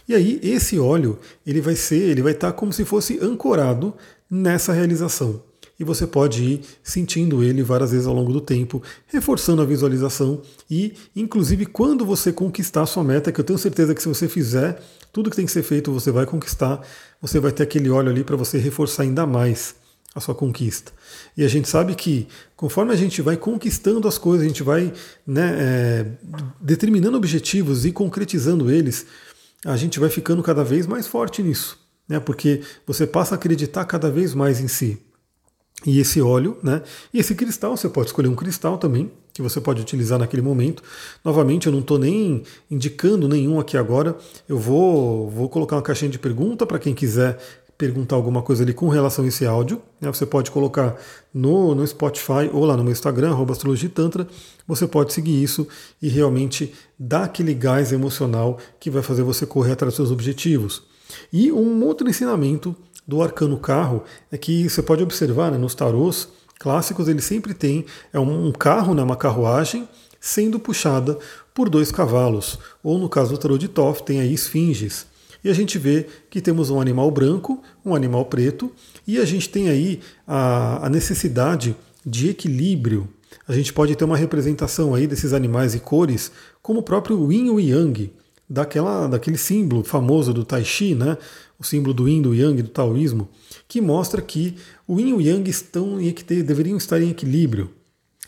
e 0.09 0.15
aí 0.15 0.39
esse 0.41 0.79
óleo, 0.79 1.19
ele 1.45 1.61
vai 1.61 1.75
ser, 1.75 2.09
ele 2.09 2.23
vai 2.23 2.31
estar 2.31 2.51
como 2.53 2.73
se 2.73 2.83
fosse 2.83 3.19
ancorado 3.21 3.93
nessa 4.27 4.73
realização. 4.73 5.39
E 5.79 5.83
você 5.83 6.05
pode 6.05 6.43
ir 6.43 6.61
sentindo 6.83 7.41
ele 7.41 7.63
várias 7.63 7.91
vezes 7.91 8.05
ao 8.05 8.13
longo 8.13 8.33
do 8.33 8.41
tempo, 8.41 8.83
reforçando 9.07 9.61
a 9.61 9.65
visualização 9.65 10.41
e, 10.69 10.93
inclusive, 11.15 11.65
quando 11.65 12.05
você 12.05 12.33
conquistar 12.33 12.81
a 12.81 12.85
sua 12.85 13.03
meta, 13.03 13.31
que 13.31 13.39
eu 13.39 13.45
tenho 13.45 13.57
certeza 13.57 13.95
que 13.95 14.01
se 14.01 14.07
você 14.07 14.27
fizer 14.27 14.81
tudo 15.13 15.29
que 15.29 15.35
tem 15.35 15.45
que 15.45 15.51
ser 15.51 15.63
feito, 15.63 15.91
você 15.91 16.11
vai 16.11 16.25
conquistar, 16.25 16.81
você 17.21 17.39
vai 17.39 17.51
ter 17.51 17.63
aquele 17.63 17.89
óleo 17.89 18.09
ali 18.09 18.23
para 18.23 18.35
você 18.35 18.57
reforçar 18.57 19.03
ainda 19.03 19.25
mais 19.25 19.75
a 20.13 20.19
sua 20.19 20.35
conquista. 20.35 20.91
E 21.37 21.43
a 21.43 21.47
gente 21.47 21.69
sabe 21.69 21.95
que 21.95 22.27
conforme 22.55 22.91
a 22.91 22.95
gente 22.95 23.21
vai 23.21 23.37
conquistando 23.37 24.07
as 24.07 24.17
coisas, 24.17 24.45
a 24.45 24.47
gente 24.47 24.63
vai 24.63 24.91
né, 25.25 25.55
é, 25.57 26.05
determinando 26.59 27.15
objetivos 27.17 27.85
e 27.85 27.91
concretizando 27.91 28.69
eles, 28.69 29.05
a 29.65 29.77
gente 29.77 29.99
vai 29.99 30.09
ficando 30.09 30.41
cada 30.43 30.63
vez 30.63 30.85
mais 30.87 31.07
forte 31.07 31.41
nisso. 31.41 31.77
né? 32.07 32.19
Porque 32.19 32.61
você 32.85 33.05
passa 33.05 33.35
a 33.35 33.37
acreditar 33.37 33.85
cada 33.85 34.09
vez 34.09 34.33
mais 34.33 34.59
em 34.59 34.67
si. 34.67 34.99
E 35.85 35.99
esse 35.99 36.21
óleo, 36.21 36.57
né? 36.61 36.81
E 37.13 37.19
esse 37.19 37.33
cristal, 37.33 37.77
você 37.77 37.87
pode 37.87 38.07
escolher 38.07 38.27
um 38.27 38.35
cristal 38.35 38.77
também, 38.77 39.11
que 39.33 39.41
você 39.41 39.61
pode 39.61 39.81
utilizar 39.81 40.19
naquele 40.19 40.41
momento. 40.41 40.83
Novamente, 41.23 41.67
eu 41.67 41.71
não 41.71 41.79
estou 41.79 41.97
nem 41.97 42.43
indicando 42.69 43.27
nenhum 43.29 43.59
aqui 43.59 43.77
agora. 43.77 44.17
Eu 44.47 44.57
vou, 44.57 45.29
vou 45.29 45.47
colocar 45.47 45.77
uma 45.77 45.81
caixinha 45.81 46.11
de 46.11 46.19
pergunta 46.19 46.65
para 46.65 46.79
quem 46.79 46.93
quiser 46.93 47.39
perguntar 47.77 48.17
alguma 48.17 48.41
coisa 48.41 48.61
ali 48.61 48.73
com 48.73 48.89
relação 48.89 49.23
a 49.23 49.29
esse 49.29 49.45
áudio. 49.45 49.81
Né? 50.01 50.11
Você 50.11 50.25
pode 50.25 50.51
colocar 50.51 50.97
no, 51.33 51.73
no 51.73 51.87
Spotify 51.87 52.49
ou 52.51 52.65
lá 52.65 52.75
no 52.75 52.83
meu 52.83 52.91
Instagram, 52.91 53.33
astrologitantra. 53.49 54.27
Você 54.67 54.85
pode 54.85 55.13
seguir 55.13 55.41
isso 55.41 55.65
e 56.01 56.09
realmente 56.09 56.73
dar 56.99 57.23
aquele 57.23 57.53
gás 57.53 57.93
emocional 57.93 58.57
que 58.81 58.89
vai 58.89 59.01
fazer 59.01 59.23
você 59.23 59.45
correr 59.45 59.71
atrás 59.71 59.93
dos 59.93 59.95
seus 59.95 60.11
objetivos. 60.11 60.83
E 61.31 61.53
um 61.53 61.81
outro 61.85 62.09
ensinamento 62.09 62.75
do 63.09 63.23
arcano 63.23 63.57
carro 63.57 64.03
é 64.31 64.37
que 64.37 64.69
você 64.69 64.83
pode 64.83 65.01
observar 65.01 65.51
né, 65.51 65.57
nos 65.57 65.73
tarôs 65.73 66.29
clássicos, 66.59 67.07
ele 67.07 67.21
sempre 67.21 67.55
tem 67.55 67.83
é 68.13 68.19
um 68.19 68.51
carro, 68.51 68.93
né, 68.93 69.01
uma 69.01 69.15
carruagem, 69.15 69.89
sendo 70.19 70.59
puxada 70.59 71.17
por 71.51 71.69
dois 71.69 71.91
cavalos. 71.91 72.59
Ou 72.83 72.99
no 72.99 73.09
caso 73.09 73.31
do 73.31 73.37
tarô 73.39 73.57
de 73.57 73.67
Toff, 73.67 74.03
tem 74.03 74.19
aí 74.21 74.31
esfinges. 74.31 75.07
E 75.43 75.49
a 75.49 75.53
gente 75.53 75.79
vê 75.79 76.05
que 76.29 76.39
temos 76.39 76.69
um 76.69 76.79
animal 76.79 77.09
branco, 77.09 77.63
um 77.83 77.95
animal 77.95 78.25
preto, 78.25 78.71
e 79.07 79.17
a 79.17 79.25
gente 79.25 79.49
tem 79.49 79.69
aí 79.69 80.01
a, 80.27 80.85
a 80.85 80.89
necessidade 80.89 81.75
de 82.05 82.29
equilíbrio. 82.29 83.09
A 83.47 83.53
gente 83.53 83.73
pode 83.73 83.95
ter 83.95 84.05
uma 84.05 84.17
representação 84.17 84.93
aí 84.93 85.07
desses 85.07 85.33
animais 85.33 85.73
e 85.73 85.79
cores, 85.79 86.31
como 86.61 86.81
o 86.81 86.83
próprio 86.83 87.31
Yin 87.31 87.57
e 87.57 87.71
Yang, 87.71 88.13
daquela, 88.49 89.07
daquele 89.07 89.37
símbolo 89.37 89.83
famoso 89.83 90.33
do 90.33 90.43
Tai 90.43 90.63
Chi, 90.63 90.95
né? 90.95 91.17
o 91.59 91.63
símbolo 91.63 91.93
do 91.93 92.07
Yin, 92.07 92.21
do 92.21 92.33
Yang, 92.33 92.63
do 92.63 92.69
taoísmo, 92.69 93.27
que 93.67 93.81
mostra 93.81 94.21
que 94.21 94.55
o 94.87 94.97
Yin 94.99 95.09
e 95.09 95.13
o 95.13 95.21
Yang 95.21 95.49
estão, 95.49 95.97
deveriam 96.45 96.77
estar 96.77 97.01
em 97.01 97.09
equilíbrio. 97.09 97.69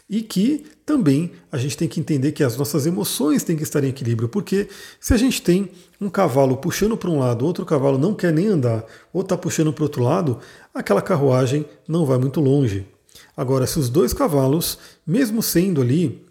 E 0.09 0.21
que 0.21 0.65
também 0.85 1.31
a 1.49 1.57
gente 1.57 1.77
tem 1.77 1.87
que 1.87 1.97
entender 1.97 2.33
que 2.33 2.43
as 2.43 2.57
nossas 2.57 2.85
emoções 2.85 3.45
têm 3.45 3.55
que 3.55 3.63
estar 3.63 3.81
em 3.81 3.87
equilíbrio, 3.87 4.27
porque 4.27 4.67
se 4.99 5.13
a 5.13 5.17
gente 5.17 5.41
tem 5.41 5.69
um 6.01 6.09
cavalo 6.09 6.57
puxando 6.57 6.97
para 6.97 7.09
um 7.09 7.19
lado, 7.19 7.45
outro 7.45 7.65
cavalo 7.65 7.97
não 7.97 8.13
quer 8.13 8.33
nem 8.33 8.47
andar, 8.47 8.83
ou 9.13 9.21
está 9.21 9.37
puxando 9.37 9.71
para 9.71 9.83
o 9.83 9.85
outro 9.85 10.03
lado, 10.03 10.39
aquela 10.73 11.01
carruagem 11.01 11.65
não 11.87 12.05
vai 12.05 12.17
muito 12.17 12.41
longe. 12.41 12.85
Agora, 13.37 13.65
se 13.65 13.79
os 13.79 13.89
dois 13.89 14.11
cavalos, 14.11 14.77
mesmo 15.07 15.41
sendo 15.41 15.81
ali 15.81 16.25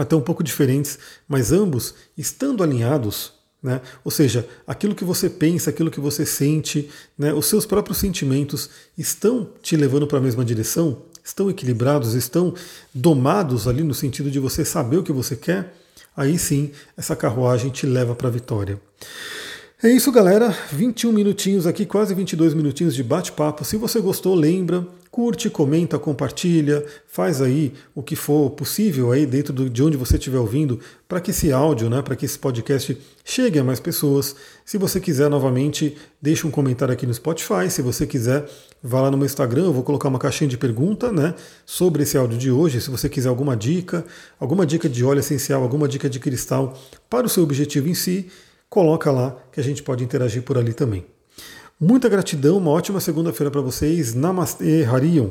até 0.00 0.16
um 0.16 0.20
pouco 0.20 0.42
diferentes, 0.42 0.98
mas 1.28 1.52
ambos 1.52 1.94
estando 2.16 2.62
alinhados, 2.62 3.32
né? 3.62 3.82
Ou 4.02 4.10
seja, 4.10 4.48
aquilo 4.66 4.94
que 4.94 5.04
você 5.04 5.28
pensa, 5.28 5.68
aquilo 5.68 5.90
que 5.90 6.00
você 6.00 6.24
sente, 6.24 6.88
né? 7.18 7.34
os 7.34 7.44
seus 7.44 7.66
próprios 7.66 7.98
sentimentos 7.98 8.70
estão 8.96 9.50
te 9.60 9.76
levando 9.76 10.06
para 10.06 10.16
a 10.16 10.20
mesma 10.22 10.42
direção, 10.42 11.02
estão 11.22 11.50
equilibrados, 11.50 12.14
estão 12.14 12.54
domados 12.94 13.68
ali 13.68 13.82
no 13.82 13.92
sentido 13.92 14.30
de 14.30 14.38
você 14.38 14.64
saber 14.64 14.96
o 14.96 15.02
que 15.02 15.12
você 15.12 15.36
quer, 15.36 15.74
aí 16.16 16.38
sim 16.38 16.70
essa 16.96 17.14
carruagem 17.14 17.70
te 17.70 17.84
leva 17.84 18.14
para 18.14 18.28
a 18.28 18.30
vitória. 18.30 18.80
É 19.82 19.90
isso, 19.90 20.10
galera. 20.10 20.56
21 20.72 21.12
minutinhos 21.12 21.66
aqui, 21.66 21.84
quase 21.84 22.14
22 22.14 22.54
minutinhos 22.54 22.94
de 22.94 23.02
bate-papo. 23.02 23.64
Se 23.64 23.76
você 23.76 24.00
gostou, 24.00 24.34
lembra, 24.34 24.86
curte, 25.10 25.50
comenta, 25.50 25.98
compartilha, 25.98 26.84
faz 27.06 27.42
aí 27.42 27.72
o 27.94 28.02
que 28.02 28.14
for 28.14 28.50
possível 28.50 29.10
aí 29.10 29.26
dentro 29.26 29.68
de 29.68 29.82
onde 29.82 29.96
você 29.96 30.16
estiver 30.16 30.38
ouvindo 30.38 30.78
para 31.08 31.20
que 31.20 31.32
esse 31.32 31.50
áudio, 31.50 31.90
né, 31.90 32.00
para 32.00 32.14
que 32.14 32.24
esse 32.24 32.38
podcast 32.38 32.96
chegue 33.24 33.58
a 33.58 33.64
mais 33.64 33.80
pessoas. 33.80 34.36
Se 34.64 34.78
você 34.78 35.00
quiser 35.00 35.28
novamente, 35.28 35.96
deixa 36.22 36.46
um 36.46 36.50
comentário 36.50 36.92
aqui 36.92 37.06
no 37.06 37.14
Spotify. 37.14 37.68
Se 37.68 37.82
você 37.82 38.06
quiser, 38.06 38.48
vá 38.80 39.00
lá 39.00 39.10
no 39.10 39.16
meu 39.16 39.26
Instagram, 39.26 39.64
eu 39.64 39.72
vou 39.72 39.82
colocar 39.82 40.08
uma 40.08 40.18
caixinha 40.18 40.48
de 40.48 40.56
pergunta, 40.56 41.10
né, 41.10 41.34
sobre 41.66 42.04
esse 42.04 42.16
áudio 42.16 42.38
de 42.38 42.50
hoje. 42.50 42.80
Se 42.80 42.90
você 42.90 43.08
quiser 43.08 43.30
alguma 43.30 43.56
dica, 43.56 44.04
alguma 44.38 44.64
dica 44.64 44.88
de 44.88 45.04
óleo 45.04 45.20
essencial, 45.20 45.62
alguma 45.62 45.88
dica 45.88 46.08
de 46.08 46.20
cristal 46.20 46.78
para 47.08 47.26
o 47.26 47.28
seu 47.28 47.42
objetivo 47.42 47.88
em 47.88 47.94
si, 47.94 48.28
coloca 48.68 49.10
lá 49.10 49.36
que 49.50 49.58
a 49.58 49.64
gente 49.64 49.82
pode 49.82 50.04
interagir 50.04 50.42
por 50.44 50.56
ali 50.56 50.72
também. 50.72 51.04
Muita 51.82 52.10
gratidão, 52.10 52.58
uma 52.58 52.70
ótima 52.72 53.00
segunda-feira 53.00 53.50
para 53.50 53.62
vocês. 53.62 54.12
Namastê, 54.12 54.84
Harion. 54.84 55.30